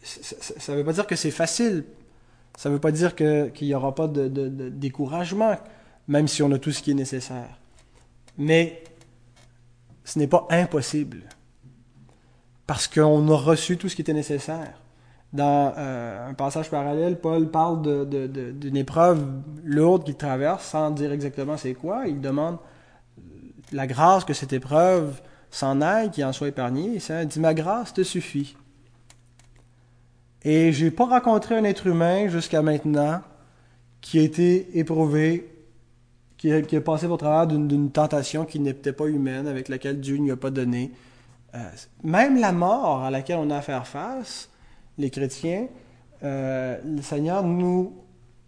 ça 0.02 0.72
ne 0.72 0.78
veut 0.78 0.84
pas 0.84 0.94
dire 0.94 1.06
que 1.06 1.16
c'est 1.16 1.30
facile. 1.30 1.84
Ça 2.56 2.70
ne 2.70 2.74
veut 2.74 2.80
pas 2.80 2.92
dire 2.92 3.14
qu'il 3.14 3.52
n'y 3.60 3.74
aura 3.74 3.94
pas 3.94 4.08
de, 4.08 4.28
découragement, 4.70 5.58
même 6.08 6.26
si 6.26 6.42
on 6.42 6.50
a 6.52 6.58
tout 6.58 6.72
ce 6.72 6.82
qui 6.82 6.92
est 6.92 6.94
nécessaire. 6.94 7.58
Mais 8.38 8.82
ce 10.04 10.18
n'est 10.18 10.26
pas 10.26 10.46
impossible. 10.48 11.18
Parce 12.72 12.88
qu'on 12.88 13.28
a 13.28 13.36
reçu 13.36 13.76
tout 13.76 13.90
ce 13.90 13.94
qui 13.94 14.00
était 14.00 14.14
nécessaire. 14.14 14.80
Dans 15.30 15.74
euh, 15.76 16.30
un 16.30 16.32
passage 16.32 16.70
parallèle, 16.70 17.20
Paul 17.20 17.50
parle 17.50 18.08
d'une 18.08 18.76
épreuve 18.78 19.22
lourde 19.62 20.04
qu'il 20.04 20.14
traverse 20.14 20.64
sans 20.64 20.90
dire 20.90 21.12
exactement 21.12 21.58
c'est 21.58 21.74
quoi. 21.74 22.04
Il 22.06 22.22
demande 22.22 22.56
la 23.72 23.86
grâce 23.86 24.24
que 24.24 24.32
cette 24.32 24.54
épreuve 24.54 25.20
s'en 25.50 25.82
aille, 25.82 26.10
qu'il 26.10 26.24
en 26.24 26.32
soit 26.32 26.48
épargné. 26.48 26.96
Il 26.96 27.26
dit 27.28 27.40
Ma 27.40 27.52
grâce 27.52 27.92
te 27.92 28.02
suffit. 28.02 28.56
Et 30.42 30.72
je 30.72 30.86
n'ai 30.86 30.90
pas 30.90 31.04
rencontré 31.04 31.54
un 31.54 31.64
être 31.64 31.86
humain 31.86 32.28
jusqu'à 32.28 32.62
maintenant 32.62 33.20
qui 34.00 34.18
a 34.18 34.22
été 34.22 34.78
éprouvé, 34.78 35.54
qui 36.38 36.50
a, 36.50 36.62
qui 36.62 36.76
a 36.76 36.80
passé 36.80 37.04
au 37.04 37.18
travers 37.18 37.46
d'une 37.46 37.90
tentation 37.90 38.46
qui 38.46 38.60
n'était 38.60 38.94
pas 38.94 39.08
humaine, 39.08 39.46
avec 39.46 39.68
laquelle 39.68 40.00
Dieu 40.00 40.16
ne 40.16 40.22
lui 40.22 40.30
a 40.30 40.36
pas 40.36 40.50
donné. 40.50 40.90
Euh, 41.54 41.58
même 42.02 42.40
la 42.40 42.52
mort 42.52 43.02
à 43.02 43.10
laquelle 43.10 43.36
on 43.38 43.50
a 43.50 43.58
à 43.58 43.62
faire 43.62 43.86
face, 43.86 44.48
les 44.98 45.10
chrétiens, 45.10 45.66
euh, 46.24 46.78
le 46.84 47.02
Seigneur 47.02 47.42
nous 47.42 47.92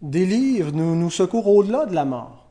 délivre, 0.01 0.71
nous, 0.71 0.95
nous 0.95 1.11
secourt 1.11 1.47
au-delà 1.47 1.85
de 1.85 1.93
la 1.93 2.05
mort. 2.05 2.47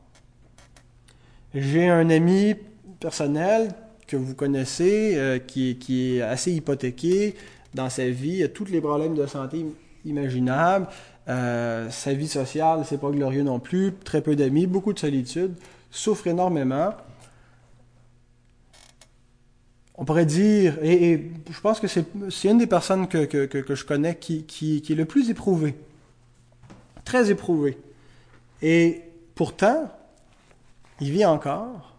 J'ai 1.53 1.89
un 1.89 2.09
ami 2.09 2.55
personnel 2.99 3.73
que 4.07 4.15
vous 4.15 4.33
connaissez, 4.33 5.13
euh, 5.15 5.39
qui, 5.39 6.17
est 6.17 6.21
assez 6.21 6.53
hypothéqué 6.53 7.35
dans 7.73 7.89
sa 7.89 8.07
vie, 8.07 8.43
a 8.43 8.47
tous 8.47 8.65
les 8.65 8.79
problèmes 8.79 9.15
de 9.15 9.25
santé 9.25 9.65
imaginables, 10.05 10.87
sa 11.27 12.13
vie 12.13 12.27
sociale, 12.27 12.83
c'est 12.85 13.01
pas 13.01 13.09
glorieux 13.09 13.41
non 13.41 13.59
plus, 13.59 13.93
très 14.03 14.21
peu 14.21 14.35
d'amis, 14.35 14.67
beaucoup 14.67 14.93
de 14.93 14.99
solitude, 14.99 15.55
souffre 15.89 16.27
énormément 16.27 16.91
on 19.97 20.05
pourrait 20.05 20.25
dire, 20.25 20.77
et, 20.83 21.31
je 21.49 21.61
pense 21.61 21.79
que 21.79 21.87
c'est 21.87 22.05
une 22.43 22.57
des 22.57 22.67
personnes 22.67 23.07
que, 23.07 23.27
je 23.69 23.85
connais 23.85 24.15
qui, 24.15 24.43
qui, 24.43 24.83
est 24.89 24.95
le 24.95 25.05
plus 25.05 25.29
éprouvée, 25.29 25.75
très 27.05 27.31
éprouvée. 27.31 27.77
Et 28.61 29.01
pourtant, 29.35 29.89
il 30.99 31.11
vit 31.11 31.25
encore. 31.25 31.95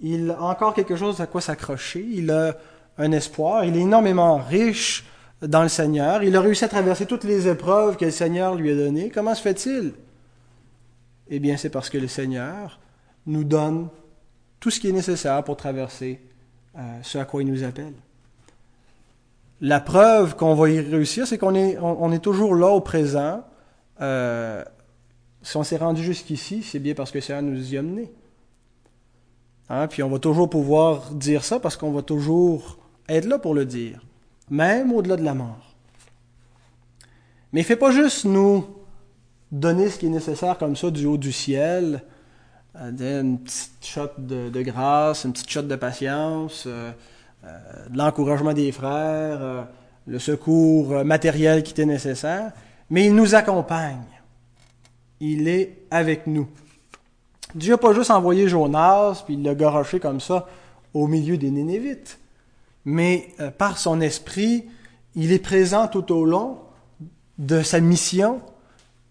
Il 0.00 0.30
a 0.30 0.42
encore 0.42 0.74
quelque 0.74 0.96
chose 0.96 1.20
à 1.20 1.26
quoi 1.26 1.40
s'accrocher. 1.40 2.04
Il 2.12 2.30
a 2.32 2.56
un 2.98 3.12
espoir. 3.12 3.64
Il 3.64 3.76
est 3.76 3.80
énormément 3.80 4.38
riche 4.38 5.04
dans 5.40 5.62
le 5.62 5.68
Seigneur. 5.68 6.24
Il 6.24 6.34
a 6.34 6.40
réussi 6.40 6.64
à 6.64 6.68
traverser 6.68 7.06
toutes 7.06 7.24
les 7.24 7.46
épreuves 7.46 7.96
que 7.96 8.06
le 8.06 8.10
Seigneur 8.10 8.56
lui 8.56 8.72
a 8.72 8.74
données. 8.74 9.10
Comment 9.10 9.34
se 9.34 9.42
fait-il? 9.42 9.92
Eh 11.28 11.38
bien, 11.38 11.56
c'est 11.56 11.70
parce 11.70 11.90
que 11.90 11.98
le 11.98 12.08
Seigneur 12.08 12.80
nous 13.26 13.44
donne 13.44 13.88
tout 14.58 14.70
ce 14.70 14.80
qui 14.80 14.88
est 14.88 14.92
nécessaire 14.92 15.44
pour 15.44 15.56
traverser 15.56 16.20
ce 17.02 17.18
à 17.18 17.24
quoi 17.24 17.42
il 17.42 17.48
nous 17.48 17.64
appelle. 17.64 17.94
La 19.60 19.78
preuve 19.80 20.34
qu'on 20.34 20.54
va 20.56 20.68
y 20.70 20.80
réussir, 20.80 21.26
c'est 21.26 21.38
qu'on 21.38 21.54
est, 21.54 22.18
toujours 22.18 22.56
là 22.56 22.68
au 22.68 22.80
présent. 22.80 23.44
Euh, 24.00 24.64
si 25.42 25.56
on 25.56 25.62
s'est 25.62 25.76
rendu 25.76 26.02
jusqu'ici, 26.02 26.64
c'est 26.64 26.80
bien 26.80 26.94
parce 26.94 27.12
que 27.12 27.20
ça 27.20 27.40
nous 27.42 27.72
y 27.72 27.78
a 27.78 27.82
mené. 27.82 28.10
Hein? 29.68 29.86
Puis 29.86 30.02
on 30.02 30.08
va 30.08 30.18
toujours 30.18 30.50
pouvoir 30.50 31.10
dire 31.12 31.44
ça 31.44 31.60
parce 31.60 31.76
qu'on 31.76 31.92
va 31.92 32.02
toujours 32.02 32.78
être 33.08 33.26
là 33.26 33.38
pour 33.38 33.54
le 33.54 33.64
dire, 33.64 34.04
même 34.50 34.92
au-delà 34.92 35.16
de 35.16 35.24
la 35.24 35.34
mort. 35.34 35.76
Mais 37.52 37.60
il 37.60 37.64
ne 37.64 37.66
fait 37.66 37.76
pas 37.76 37.92
juste 37.92 38.24
nous 38.24 38.64
donner 39.52 39.90
ce 39.90 39.98
qui 39.98 40.06
est 40.06 40.10
nécessaire 40.10 40.58
comme 40.58 40.74
ça 40.74 40.90
du 40.90 41.06
haut 41.06 41.18
du 41.18 41.30
ciel, 41.30 42.02
une 42.74 43.38
petite 43.38 43.84
shot 43.84 44.10
de, 44.18 44.62
grâce, 44.62 45.24
une 45.24 45.32
petite 45.32 45.50
shot 45.50 45.62
de 45.62 45.76
patience, 45.76 46.64
euh, 46.66 46.90
euh, 47.44 47.88
de 47.90 47.98
l'encouragement 47.98 48.52
des 48.52 48.72
frères, 48.72 49.38
euh, 49.42 49.62
le 50.06 50.18
secours 50.18 51.04
matériel 51.04 51.62
qui 51.62 51.72
était 51.72 51.86
nécessaire, 51.86 52.52
mais 52.90 53.06
il 53.06 53.14
nous 53.14 53.34
accompagne. 53.34 54.02
Il 55.20 55.46
est 55.48 55.84
avec 55.90 56.26
nous. 56.26 56.48
Dieu 57.54 57.74
n'a 57.74 57.78
pas 57.78 57.92
juste 57.92 58.10
envoyé 58.10 58.48
Jonas, 58.48 59.22
puis 59.24 59.34
il 59.34 59.42
l'a 59.42 59.54
garoché 59.54 60.00
comme 60.00 60.20
ça 60.20 60.48
au 60.94 61.06
milieu 61.06 61.36
des 61.36 61.50
Nénévites, 61.50 62.18
mais 62.84 63.28
par 63.58 63.78
son 63.78 64.00
esprit, 64.00 64.64
il 65.14 65.32
est 65.32 65.38
présent 65.38 65.86
tout 65.86 66.12
au 66.12 66.24
long 66.24 66.58
de 67.38 67.62
sa 67.62 67.78
mission, 67.80 68.40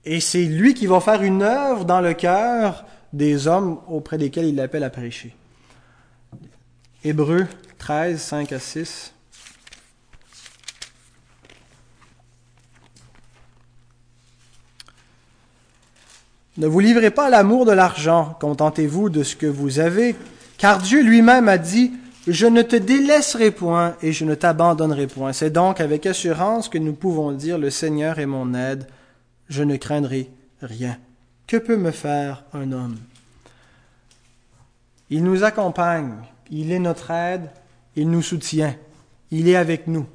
et 0.03 0.19
c'est 0.19 0.43
lui 0.43 0.73
qui 0.73 0.87
va 0.87 0.99
faire 0.99 1.21
une 1.21 1.43
œuvre 1.43 1.85
dans 1.85 2.01
le 2.01 2.13
cœur 2.13 2.83
des 3.13 3.47
hommes 3.47 3.79
auprès 3.87 4.17
desquels 4.17 4.45
il 4.45 4.55
l'appelle 4.55 4.83
à 4.83 4.89
prêcher. 4.89 5.35
Hébreux 7.03 7.47
13, 7.77 8.21
5 8.21 8.51
à 8.51 8.59
6. 8.59 9.13
Ne 16.57 16.67
vous 16.67 16.79
livrez 16.79 17.11
pas 17.11 17.27
à 17.27 17.29
l'amour 17.29 17.65
de 17.65 17.71
l'argent, 17.71 18.37
contentez-vous 18.39 19.09
de 19.09 19.23
ce 19.23 19.35
que 19.35 19.47
vous 19.47 19.79
avez, 19.79 20.15
car 20.57 20.79
Dieu 20.79 21.01
lui-même 21.01 21.47
a 21.47 21.57
dit, 21.57 21.93
Je 22.27 22.45
ne 22.45 22.61
te 22.61 22.75
délaisserai 22.75 23.49
point 23.49 23.95
et 24.03 24.11
je 24.11 24.25
ne 24.25 24.35
t'abandonnerai 24.35 25.07
point. 25.07 25.33
C'est 25.33 25.49
donc 25.49 25.81
avec 25.81 26.05
assurance 26.05 26.69
que 26.69 26.77
nous 26.77 26.93
pouvons 26.93 27.31
dire, 27.31 27.57
Le 27.57 27.71
Seigneur 27.71 28.19
est 28.19 28.27
mon 28.27 28.53
aide, 28.53 28.85
je 29.49 29.63
ne 29.63 29.75
craindrai 29.77 30.29
rien. 30.61 30.97
Que 31.51 31.57
peut 31.57 31.75
me 31.75 31.91
faire 31.91 32.45
un 32.53 32.71
homme? 32.71 32.95
Il 35.09 35.21
nous 35.21 35.43
accompagne, 35.43 36.13
il 36.49 36.71
est 36.71 36.79
notre 36.79 37.11
aide, 37.11 37.49
il 37.97 38.09
nous 38.09 38.21
soutient, 38.21 38.73
il 39.31 39.49
est 39.49 39.57
avec 39.57 39.87
nous. 39.87 40.05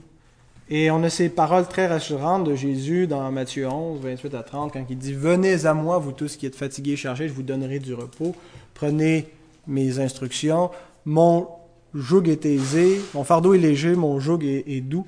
Et 0.71 0.91
on 0.91 1.03
a 1.03 1.11
ces 1.11 1.29
paroles 1.29 1.69
très 1.69 1.89
rassurantes 1.89 2.45
de 2.45 2.55
Jésus 2.55 3.07
dans 3.07 3.31
Matthieu 3.31 3.69
11, 3.69 4.01
28 4.01 4.35
à 4.35 4.43
30, 4.45 4.73
quand 4.73 4.87
il 4.89 4.97
dit 4.97 5.13
Venez 5.13 5.67
à 5.67 5.75
moi, 5.75 5.99
vous 5.99 6.13
tous 6.13 6.39
qui 6.39 6.47
êtes 6.47 6.57
fatigués 6.57 6.93
et 6.93 6.97
chargés, 6.97 7.29
je 7.29 7.35
vous 7.35 7.43
donnerai 7.43 7.81
du 7.81 7.93
repos. 7.93 8.35
Prenez 8.73 9.29
mes 9.67 9.99
instructions. 9.99 10.71
Mon 11.05 11.51
joug 11.93 12.29
est 12.29 12.47
aisé, 12.47 12.99
mon 13.13 13.25
fardeau 13.25 13.53
est 13.53 13.59
léger, 13.59 13.95
mon 13.95 14.19
joug 14.21 14.43
est, 14.43 14.81
doux. 14.81 15.07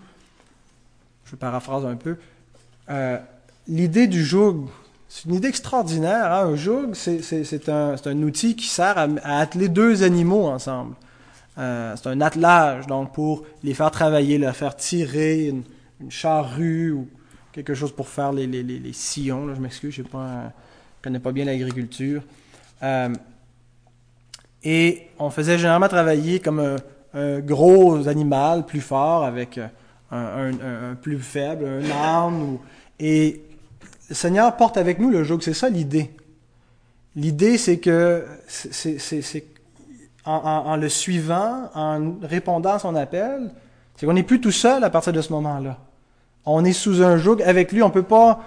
Je 1.25 1.37
paraphrase 1.37 1.87
un 1.87 1.97
peu. 1.97 2.19
Euh, 2.91 3.17
l'idée 3.67 4.09
du 4.09 4.23
joug, 4.23 4.69
c'est 5.09 5.25
une 5.25 5.35
idée 5.35 5.49
extraordinaire. 5.49 6.33
Hein. 6.33 6.47
Un 6.53 6.57
joug, 6.57 6.91
c'est 6.93 7.69
un, 7.69 7.97
un, 8.05 8.23
outil 8.23 8.55
qui 8.55 8.67
sert 8.67 8.99
à, 8.99 9.09
atteler 9.39 9.69
deux 9.69 10.03
animaux 10.03 10.47
ensemble. 10.47 10.95
Euh, 11.57 11.95
c'est 11.97 12.09
un 12.09 12.21
attelage, 12.21 12.87
donc 12.87 13.13
pour 13.13 13.45
les 13.65 13.75
faire 13.75 13.91
travailler, 13.91 14.39
leur 14.39 14.55
faire 14.55 14.77
tirer 14.77 15.47
une, 15.49 15.65
charrue 16.11 16.93
ou 16.93 17.09
quelque 17.51 17.75
chose 17.75 17.91
pour 17.91 18.09
faire 18.09 18.33
les, 18.33 18.93
sillons. 18.93 19.47
Là, 19.47 19.55
je 19.57 19.61
m'excuse, 19.61 19.93
je 19.93 20.03
ne 20.03 20.07
connais 21.03 21.19
pas 21.19 21.33
bien 21.33 21.45
l'agriculture. 21.45 22.23
Euh, 22.85 23.13
et 24.63 25.09
on 25.19 25.31
faisait 25.31 25.59
généralement 25.59 25.89
travailler 25.89 26.39
comme 26.39 26.77
un 27.15 27.41
gros 27.41 28.07
animal 28.07 28.65
plus 28.65 28.81
fort 28.81 29.25
avec 29.25 29.59
un, 30.13 30.95
plus 31.01 31.19
faible, 31.19 31.65
un 31.67 31.91
âne. 31.91 32.59
Et 33.01 33.43
le 34.09 34.15
Seigneur 34.15 34.57
porte 34.57 34.77
avec 34.77 34.99
nous 34.99 35.11
le 35.11 35.25
joug. 35.25 35.41
C'est 35.41 35.55
ça 35.55 35.69
l'idée. 35.69 36.11
L'idée, 37.17 37.59
c'est 37.59 37.79
que 37.79 38.25
c'est 38.47 39.45
en, 40.25 40.33
en, 40.33 40.77
le 40.77 40.89
suivant, 40.89 41.71
en 41.75 42.15
répondant 42.23 42.75
à 42.75 42.79
son 42.79 42.95
appel, 42.95 43.51
c'est 43.97 44.07
qu'on 44.07 44.13
n'est 44.13 44.23
plus 44.23 44.41
tout 44.41 44.53
seul 44.53 44.85
à 44.85 44.91
partir 44.91 45.13
de 45.13 45.21
ce 45.21 45.33
moment-là. 45.33 45.79
On 46.45 46.65
est 46.65 46.73
sous 46.73 47.03
un 47.03 47.17
joug 47.17 47.43
avec 47.45 47.73
lui. 47.73 47.83
On 47.83 47.91
peut 47.91 48.03
pas 48.03 48.41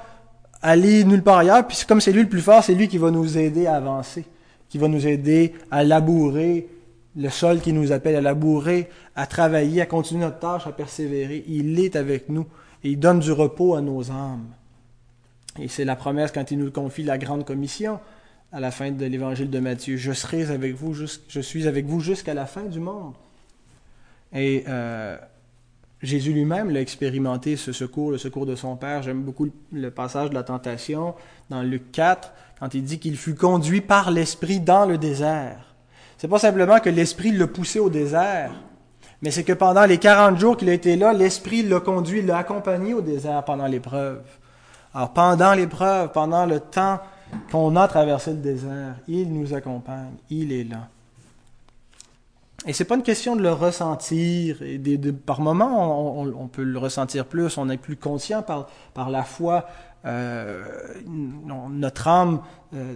aller 0.62 1.04
nulle 1.04 1.24
part 1.24 1.40
ailleurs. 1.40 1.68
Puis 1.68 1.84
comme 1.88 2.02
c'est 2.02 2.12
lui 2.12 2.24
le 2.24 2.30
plus 2.30 2.42
fort, 2.42 2.64
c'est 2.64 2.76
lui 2.76 2.88
qui 2.88 2.98
va 2.98 3.12
nous 3.12 3.38
aider 3.38 3.68
à 3.68 3.76
avancer, 3.76 4.26
qui 4.70 4.78
va 4.78 4.88
nous 4.88 5.06
aider 5.08 5.54
à 5.70 5.84
labourer 5.84 6.68
le 7.16 7.30
sol 7.30 7.60
qui 7.60 7.74
nous 7.74 7.92
appelle 7.92 8.16
à 8.16 8.22
labourer, 8.22 8.90
à 9.16 9.28
travailler, 9.28 9.82
à 9.82 9.86
continuer 9.86 10.22
notre 10.22 10.40
tâche, 10.40 10.68
à 10.68 10.72
persévérer. 10.72 11.44
Il 11.48 11.80
est 11.80 11.96
avec 11.96 12.30
nous 12.30 12.46
et 12.84 12.92
il 12.92 13.00
donne 13.00 13.20
du 13.20 13.32
repos 13.32 13.76
à 13.76 13.82
nos 13.82 14.10
âmes. 14.12 14.48
Et 15.60 15.68
c'est 15.68 15.86
la 15.86 15.96
promesse 15.96 16.32
quand 16.32 16.52
il 16.52 16.60
nous 16.60 16.72
confie 16.72 17.04
la 17.04 17.18
grande 17.18 17.46
commission 17.46 18.00
à 18.52 18.60
la 18.60 18.72
fin 18.72 18.92
de 18.92 19.06
l'évangile 19.06 19.50
de 19.50 19.60
Matthieu. 19.60 19.98
Je 19.98 20.12
serai 20.12 20.50
avec 20.52 20.76
vous, 20.76 20.94
je 20.94 21.40
suis 21.40 21.68
avec 21.68 21.86
vous 21.86 22.00
jusqu'à 22.00 22.34
la 22.34 22.46
fin 22.46 22.64
du 22.64 22.80
monde. 22.80 23.14
Et 24.34 24.64
euh, 24.68 25.18
Jésus 26.02 26.32
lui-même 26.32 26.70
l'a 26.70 26.82
expérimenté, 26.82 27.58
ce 27.58 27.72
secours, 27.74 28.12
le 28.12 28.18
secours 28.18 28.46
de 28.46 28.56
son 28.56 28.76
Père. 28.78 29.04
J'aime 29.04 29.22
beaucoup 29.24 29.50
le 29.72 29.92
passage 29.92 30.30
de 30.30 30.36
la 30.36 30.44
tentation 30.44 31.16
dans 31.50 31.62
Luc 31.62 31.92
4, 31.92 32.32
quand 32.60 32.74
il 32.74 32.84
dit 32.84 33.00
qu'il 33.00 33.18
fut 33.18 33.36
conduit 33.36 33.82
par 33.82 34.12
l'Esprit 34.12 34.60
dans 34.60 34.86
le 34.86 34.98
désert 34.98 35.72
c'est 36.22 36.28
pas 36.28 36.38
simplement 36.38 36.80
que 36.80 36.92
l'Esprit 36.92 37.32
l'a 37.32 37.48
poussé 37.48 37.80
au 37.80 37.90
désert, 37.90 38.52
mais 39.24 39.32
c'est 39.32 39.44
que 39.44 39.54
pendant 39.54 39.86
les 39.86 39.98
40 39.98 40.38
jours 40.38 40.56
qu'il 40.56 40.70
a 40.70 40.74
été 40.74 40.96
là, 40.96 41.14
l'Esprit 41.14 41.64
l'a 41.64 41.80
conduit, 41.80 42.22
l'a 42.22 42.38
accompagné 42.38 42.94
au 42.94 43.02
désert 43.02 43.44
pendant 43.44 43.66
l'épreuve. 43.66 44.22
Alors 44.94 45.14
pendant 45.14 45.54
l'épreuve, 45.54 46.12
pendant 46.12 46.46
le 46.46 46.60
temps 46.60 47.00
qu'on 47.52 47.76
a 47.76 47.88
traversé 47.88 48.32
le 48.32 48.38
désert, 48.38 48.96
il 49.08 49.34
nous 49.34 49.54
accompagne, 49.54 50.14
il 50.30 50.52
est 50.52 50.66
là. 50.66 50.88
Et 52.68 52.74
c'est 52.74 52.86
pas 52.86 52.96
une 52.96 53.04
question 53.04 53.36
de 53.36 53.42
le 53.42 53.52
ressentir. 53.52 54.62
Et 54.62 54.80
par 55.26 55.42
moments, 55.42 56.22
on, 56.22 56.48
peut 56.48 56.64
le 56.64 56.78
ressentir 56.78 57.26
plus, 57.26 57.58
on 57.58 57.70
est 57.70 57.78
plus 57.78 57.96
conscient 57.96 58.44
par, 58.44 58.68
par 58.94 59.10
la 59.10 59.24
foi. 59.24 59.66
Euh, 60.06 60.64
notre 61.08 62.08
âme 62.08 62.42
euh, 62.76 62.96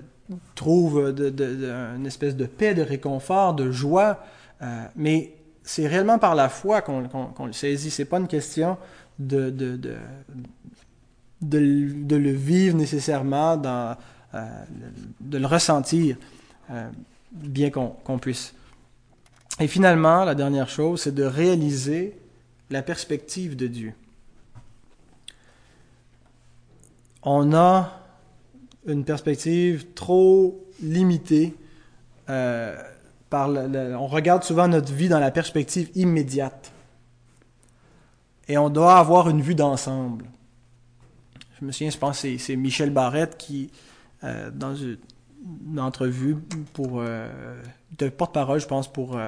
trouve 0.54 1.16
une 1.18 2.06
espèce 2.06 2.36
de 2.36 2.46
paix, 2.46 2.76
de 2.76 2.82
réconfort, 2.84 3.56
de 3.56 3.72
joie, 3.72 4.20
euh, 4.62 4.86
mais 4.96 5.34
c'est 5.64 5.88
réellement 5.88 6.20
par 6.20 6.36
la 6.36 6.50
foi 6.50 6.82
qu'on 6.82 7.46
le 7.46 7.54
saisit. 7.54 7.90
C'est 7.90 8.06
pas 8.06 8.20
une 8.20 8.28
question 8.28 8.78
de, 9.18 9.50
de, 9.50 9.96
le 11.52 12.32
vivre 12.32 12.78
nécessairement, 12.78 13.62
euh, 14.34 14.64
de 15.22 15.38
le 15.38 15.48
ressentir, 15.48 16.18
euh, 16.72 16.90
bien 17.32 17.70
qu'on 17.70 18.20
puisse. 18.20 18.54
Et 19.60 19.68
finalement, 19.68 20.26
la 20.26 20.36
dernière 20.36 20.68
chose, 20.68 21.04
c'est 21.04 21.16
de 21.16 21.24
réaliser 21.24 22.18
la 22.70 22.82
perspective 22.82 23.56
de 23.56 23.68
Dieu. 23.68 23.94
On 27.24 27.54
a 27.54 28.02
une 28.86 29.06
perspective 29.06 29.94
trop 29.94 30.66
limitée. 30.82 31.56
Euh, 32.30 32.76
on 33.32 34.08
regarde 34.08 34.44
souvent 34.44 34.68
notre 34.68 34.92
vie 34.92 35.10
dans 35.10 35.20
la 35.20 35.32
perspective 35.32 35.90
immédiate. 35.96 36.72
Et 38.48 38.58
on 38.58 38.70
doit 38.70 38.98
avoir 38.98 39.30
une 39.30 39.42
vue 39.42 39.56
d'ensemble. 39.56 40.26
Je 41.60 41.66
me 41.66 41.72
souviens, 41.72 41.90
je 41.90 41.98
pense 41.98 42.22
que 42.22 42.38
c'est 42.38 42.56
Michel 42.56 42.90
Barrette 42.90 43.38
qui, 43.38 43.72
euh, 44.24 44.52
dans 44.52 44.76
une, 44.76 44.98
entrevue 45.78 46.38
pour 46.74 47.02
euh, 47.02 47.62
de 48.00 48.10
porte-parole, 48.10 48.60
je 48.60 48.66
pense, 48.66 48.92
pour 48.92 49.20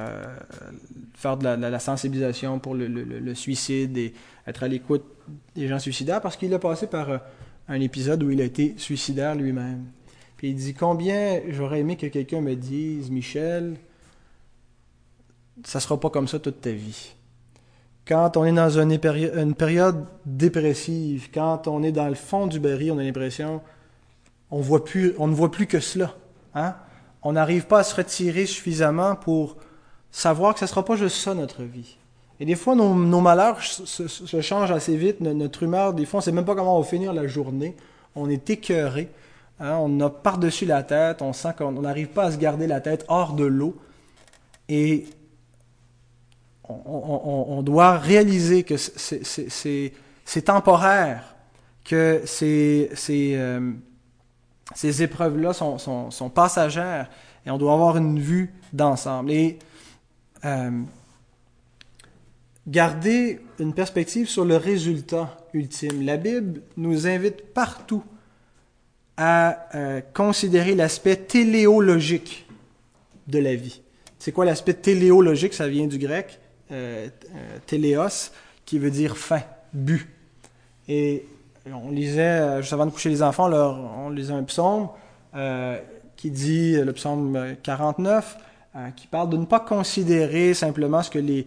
faire 1.13 1.37
de 1.37 1.43
la, 1.43 1.79
sensibilisation 1.79 2.57
pour 2.57 2.73
le, 2.73 3.35
suicide 3.35 3.97
et 3.97 4.13
être 4.47 4.63
à 4.63 4.67
l'écoute 4.67 5.03
des 5.55 5.67
gens 5.67 5.77
suicidaires, 5.77 6.21
parce 6.21 6.35
qu'il 6.35 6.53
a 6.55 6.59
passé 6.59 6.87
par 6.87 7.21
un 7.67 7.81
épisode 7.81 8.23
où 8.23 8.31
il 8.31 8.41
a 8.41 8.45
été 8.45 8.73
suicidaire 8.77 9.35
lui-même. 9.35 9.85
Puis 10.37 10.49
il 10.49 10.55
dit 10.55 10.73
Combien 10.73 11.41
j'aurais 11.49 11.81
aimé 11.81 11.97
que 11.97 12.07
quelqu'un 12.07 12.41
me 12.41 12.55
dise, 12.55 13.09
Michel, 13.11 13.77
ça 15.63 15.79
sera 15.79 15.99
pas 15.99 16.09
comme 16.09 16.27
ça 16.27 16.39
toute 16.39 16.61
ta 16.61 16.71
vie. 16.71 17.15
Quand 18.07 18.37
on 18.37 18.45
est 18.45 18.53
dans 18.53 18.69
une, 18.69 18.97
période 18.97 20.05
dépressive, 20.25 21.29
quand 21.33 21.67
on 21.67 21.83
est 21.83 21.91
dans 21.91 22.07
le 22.07 22.15
fond 22.15 22.47
du 22.47 22.59
baril, 22.59 22.91
on 22.93 22.99
a 22.99 23.03
l'impression 23.03 23.61
on 24.49 24.59
ne 24.59 25.33
voit 25.33 25.51
plus 25.51 25.67
que 25.67 25.79
cela. 25.79 26.13
Hein? 26.55 26.75
On 27.21 27.33
n'arrive 27.33 27.67
pas 27.67 27.79
à 27.79 27.83
se 27.83 27.95
retirer 27.95 28.45
suffisamment 28.45 29.15
pour 29.15 29.57
savoir 30.09 30.53
que 30.53 30.59
ce 30.59 30.65
ne 30.65 30.69
sera 30.69 30.85
pas 30.85 30.95
juste 30.95 31.17
ça 31.17 31.33
notre 31.33 31.63
vie. 31.63 31.97
Et 32.39 32.45
des 32.45 32.55
fois, 32.55 32.75
nos, 32.75 32.93
malheurs 32.93 33.61
se, 33.61 34.41
changent 34.41 34.71
assez 34.71 34.95
vite. 34.95 35.21
Notre, 35.21 35.63
humeur, 35.63 35.93
des 35.93 36.05
fois, 36.05 36.19
on 36.19 36.21
ne 36.21 36.23
sait 36.23 36.31
même 36.31 36.45
pas 36.45 36.55
comment 36.55 36.77
on 36.77 36.81
va 36.81 36.87
finir 36.87 37.11
la 37.11 37.27
journée. 37.27 37.75
On 38.15 38.29
est 38.29 38.49
écœuré. 38.49 39.09
Hein? 39.59 39.77
on 39.81 39.99
a 40.01 40.09
par-dessus 40.09 40.65
la 40.65 40.83
tête. 40.83 41.21
On 41.21 41.33
sent 41.33 41.55
qu'on 41.57 41.71
n'arrive 41.71 42.09
pas 42.09 42.25
à 42.25 42.31
se 42.31 42.37
garder 42.37 42.67
la 42.67 42.79
tête 42.79 43.05
hors 43.07 43.33
de 43.33 43.43
l'eau. 43.43 43.75
Et 44.69 45.07
on, 46.69 47.62
doit 47.63 47.97
réaliser 47.97 48.63
que 48.63 48.75
c'est 48.77 50.41
temporaire, 50.43 51.36
que 51.86 52.21
ces, 52.25 52.89
euh, 53.10 53.71
épreuves-là 54.84 55.53
sont, 55.53 55.77
sont, 56.12 56.30
passagères. 56.30 57.10
Et 57.45 57.51
on 57.51 57.58
doit 57.58 57.73
avoir 57.73 57.97
une 57.97 58.19
vue 58.19 58.53
d'ensemble. 58.73 59.32
Et 59.32 59.60
euh, 60.43 60.82
garder 62.67 63.39
une 63.60 63.73
perspective 63.73 64.27
sur 64.27 64.43
le 64.43 64.58
résultat 64.58 65.38
ultime. 65.53 66.06
La 66.06 66.17
Bible 66.17 66.62
nous 66.75 67.08
invite 67.08 67.53
partout 67.53 68.03
à 69.15 69.69
euh, 69.75 70.01
considérer 70.13 70.75
l'aspect 70.75 71.15
téléologique 71.15 72.45
de 73.27 73.39
la 73.39 73.56
vie. 73.56 73.82
C'est 74.19 74.32
quoi 74.32 74.45
l'aspect 74.45 74.73
téléologique? 74.73 75.53
Ça 75.53 75.67
vient 75.67 75.88
du 75.88 75.97
grec 75.97 76.39
euh, 76.71 77.08
euh, 77.36 77.58
téléos, 77.65 78.32
qui 78.65 78.80
veut 78.80 78.91
dire 78.91 79.17
fin, 79.17 79.41
but. 79.73 80.08
Et 80.88 81.25
on 81.65 81.91
lisait, 81.91 82.62
juste 82.62 82.73
avant 82.73 82.86
de 82.86 82.91
coucher 82.91 83.10
les 83.10 83.21
enfants, 83.21 83.51
on 83.51 84.10
lisait 84.10 84.34
un 84.34 84.43
psaume 84.43 84.89
qui 86.15 86.32
dit, 86.32 86.75
le 86.75 86.93
psaume 86.93 87.56
49, 87.62 88.38
qui 88.95 89.08
parle 89.08 89.30
de 89.30 89.38
ne 89.38 89.45
pas 89.45 89.60
considérer 89.60 90.53
simplement 90.53 91.03
ce 91.03 91.10
que 91.10 91.19
les, 91.19 91.45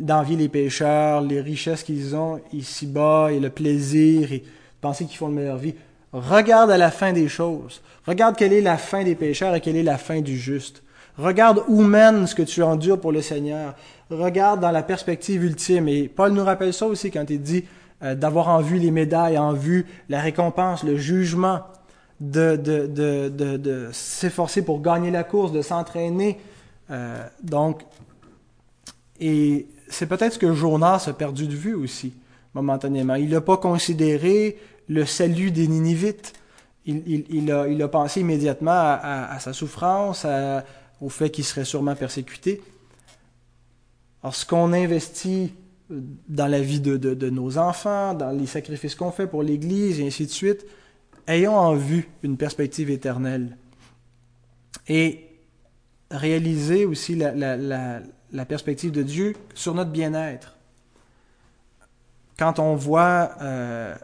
d'envier 0.00 0.36
les 0.36 0.48
pêcheurs, 0.48 1.22
les 1.22 1.40
richesses 1.40 1.82
qu'ils 1.82 2.14
ont 2.14 2.40
ici-bas 2.52 3.32
et 3.32 3.40
le 3.40 3.50
plaisir 3.50 4.32
et 4.32 4.44
penser 4.80 5.06
qu'ils 5.06 5.16
font 5.16 5.28
une 5.28 5.34
meilleure 5.34 5.58
vie. 5.58 5.74
Regarde 6.12 6.70
à 6.70 6.78
la 6.78 6.90
fin 6.90 7.12
des 7.12 7.28
choses. 7.28 7.82
Regarde 8.06 8.36
quelle 8.36 8.52
est 8.52 8.60
la 8.60 8.76
fin 8.76 9.04
des 9.04 9.14
pécheurs 9.14 9.54
et 9.54 9.60
quelle 9.60 9.76
est 9.76 9.82
la 9.82 9.98
fin 9.98 10.20
du 10.20 10.38
juste. 10.38 10.82
Regarde 11.18 11.62
où 11.68 11.82
mène 11.82 12.26
ce 12.26 12.34
que 12.34 12.42
tu 12.42 12.62
endures 12.62 13.00
pour 13.00 13.12
le 13.12 13.22
Seigneur. 13.22 13.74
Regarde 14.10 14.60
dans 14.60 14.72
la 14.72 14.82
perspective 14.82 15.44
ultime. 15.44 15.86
Et 15.86 16.08
Paul 16.08 16.32
nous 16.32 16.44
rappelle 16.44 16.74
ça 16.74 16.86
aussi 16.86 17.12
quand 17.12 17.30
il 17.30 17.40
dit 17.40 17.64
euh, 18.02 18.16
d'avoir 18.16 18.48
en 18.48 18.60
vue 18.60 18.78
les 18.78 18.90
médailles, 18.90 19.38
en 19.38 19.52
vue 19.52 19.86
la 20.08 20.20
récompense, 20.20 20.82
le 20.82 20.96
jugement, 20.96 21.60
de, 22.18 22.56
de, 22.56 22.86
de, 22.86 23.56
de, 23.56 23.88
s'efforcer 23.92 24.62
pour 24.62 24.82
gagner 24.82 25.10
la 25.10 25.22
course, 25.22 25.52
de 25.52 25.62
s'entraîner. 25.62 26.38
Euh, 26.90 27.22
donc, 27.42 27.82
et 29.20 29.68
c'est 29.88 30.06
peut-être 30.06 30.34
ce 30.34 30.38
que 30.38 30.52
Jonas 30.54 31.04
a 31.06 31.12
perdu 31.12 31.46
de 31.46 31.54
vue 31.54 31.74
aussi, 31.74 32.12
momentanément. 32.52 33.14
Il 33.14 33.30
n'a 33.30 33.40
pas 33.40 33.56
considéré 33.58 34.58
le 34.88 35.06
salut 35.06 35.50
des 35.50 35.68
Ninivites. 35.68 36.32
Il, 36.84 37.52
a, 37.52 37.88
pensé 37.88 38.20
immédiatement 38.20 38.72
à, 38.72 39.36
sa 39.38 39.52
souffrance, 39.52 40.26
au 41.00 41.08
fait 41.08 41.30
qu'il 41.30 41.44
serait 41.44 41.64
sûrement 41.64 41.94
persécuté. 41.94 42.60
Alors, 44.22 44.34
ce 44.34 44.44
qu'on 44.44 44.72
investit 44.72 45.54
dans 45.88 46.46
la 46.46 46.60
vie 46.60 46.80
de, 46.80 46.96
de, 46.96 47.30
nos 47.30 47.58
enfants, 47.58 48.14
dans 48.14 48.30
les 48.30 48.46
sacrifices 48.46 48.94
qu'on 48.94 49.10
fait 49.10 49.26
pour 49.26 49.42
l'Église, 49.42 50.00
et 50.00 50.06
ainsi 50.06 50.26
de 50.26 50.30
suite, 50.30 50.66
ayons 51.26 51.56
en 51.56 51.74
vue 51.74 52.08
une 52.22 52.36
perspective 52.36 52.90
éternelle. 52.90 53.56
Et 54.88 55.26
réaliser 56.10 56.84
aussi 56.84 57.14
la, 57.16 57.34
la 58.32 58.44
perspective 58.44 58.92
de 58.92 59.02
Dieu 59.02 59.34
sur 59.54 59.74
notre 59.74 59.90
bien-être. 59.90 60.56
Quand 62.38 62.58
on 62.58 62.74
voit 62.74 63.32
euh, 63.40 63.94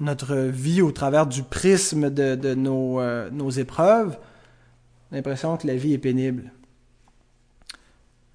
notre 0.00 0.36
vie 0.36 0.82
au 0.82 0.92
travers 0.92 1.26
du 1.26 1.42
prisme 1.42 2.10
de, 2.10 2.54
nos, 2.54 3.00
euh, 3.00 3.30
nos, 3.30 3.50
épreuves, 3.50 4.18
l'impression 5.12 5.56
que 5.56 5.66
la 5.66 5.76
vie 5.76 5.92
est 5.92 5.98
pénible. 5.98 6.52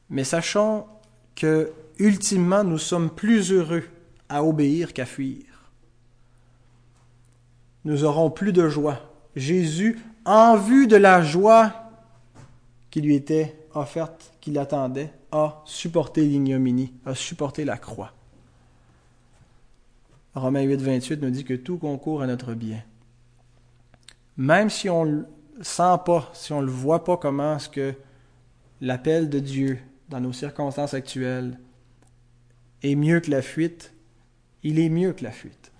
Mais 0.09 0.23
sachons 0.23 0.85
que, 1.35 1.71
ultimement, 1.99 2.63
nous 2.63 2.77
sommes 2.77 3.09
plus 3.09 3.51
heureux 3.51 3.83
à 4.29 4.43
obéir 4.43 4.93
qu'à 4.93 5.05
fuir. 5.05 5.43
Nous 7.85 8.03
aurons 8.03 8.29
plus 8.29 8.53
de 8.53 8.69
joie. 8.69 8.99
Jésus, 9.35 9.99
en 10.25 10.55
vue 10.55 10.87
de 10.87 10.95
la 10.95 11.21
joie 11.21 11.73
qui 12.89 13.01
lui 13.01 13.15
était 13.15 13.55
offerte, 13.73 14.33
qui 14.39 14.51
l'attendait, 14.51 15.11
a 15.31 15.61
supporté 15.65 16.23
l'ignominie, 16.25 16.93
a 17.05 17.15
supporté 17.15 17.65
la 17.65 17.77
croix. 17.77 18.13
Romains 20.35 20.61
8, 20.61 20.77
28 20.77 21.21
nous 21.21 21.29
dit 21.29 21.43
que 21.43 21.53
tout 21.53 21.77
concourt 21.77 22.21
à 22.21 22.27
notre 22.27 22.53
bien. 22.53 22.81
Même 24.37 24.69
si 24.69 24.89
on 24.89 25.05
ne 25.05 25.11
le 25.11 25.27
sent 25.61 25.97
pas, 26.05 26.29
si 26.33 26.53
on 26.53 26.61
ne 26.61 26.65
le 26.65 26.71
voit 26.71 27.03
pas 27.03 27.17
comment 27.17 27.57
est-ce 27.57 27.69
que 27.69 27.93
l'appel 28.81 29.29
de 29.29 29.39
Dieu 29.39 29.79
dans 30.13 30.21
nos 30.21 30.31
circonstances 30.31 30.93
actuelles 30.93 31.57
est 32.83 32.93
mieux 32.93 33.19
que 33.19 33.31
la 33.31 33.41
fuite, 33.41 33.93
il 34.61 34.77
est 34.77 34.89
mieux 34.89 35.11
que 35.11 35.23
la 35.23 35.31
fuite. 35.31 35.71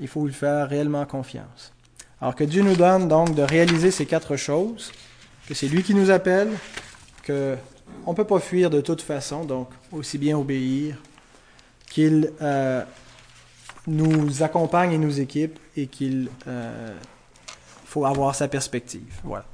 Il 0.00 0.06
faut 0.06 0.26
lui 0.26 0.34
faire 0.34 0.68
réellement 0.68 1.06
confiance. 1.06 1.72
Alors 2.20 2.34
que 2.34 2.44
Dieu 2.44 2.62
nous 2.62 2.76
donne 2.76 3.08
donc 3.08 3.34
de 3.34 3.40
réaliser 3.40 3.90
ces 3.90 4.04
quatre 4.04 4.36
choses, 4.36 4.92
que 5.48 5.54
c'est 5.54 5.66
lui 5.66 5.82
qui 5.82 5.94
nous 5.94 6.10
appelle, 6.10 6.50
que 7.22 7.56
on 8.04 8.10
ne 8.10 8.16
peut 8.16 8.26
pas 8.26 8.38
fuir 8.38 8.68
de 8.68 8.82
toute 8.82 9.00
façon, 9.00 9.44
donc 9.44 9.70
aussi 9.92 10.18
bien 10.18 10.36
obéir, 10.36 10.98
qu'il 11.88 12.32
euh, 12.42 12.84
nous 13.86 14.42
accompagne 14.42 14.92
et 14.92 14.98
nous 14.98 15.20
équipe 15.20 15.58
et 15.74 15.86
qu'il 15.86 16.28
euh, 16.46 16.94
faut 17.86 18.04
avoir 18.04 18.34
sa 18.34 18.46
perspective. 18.46 19.20
Voilà. 19.24 19.46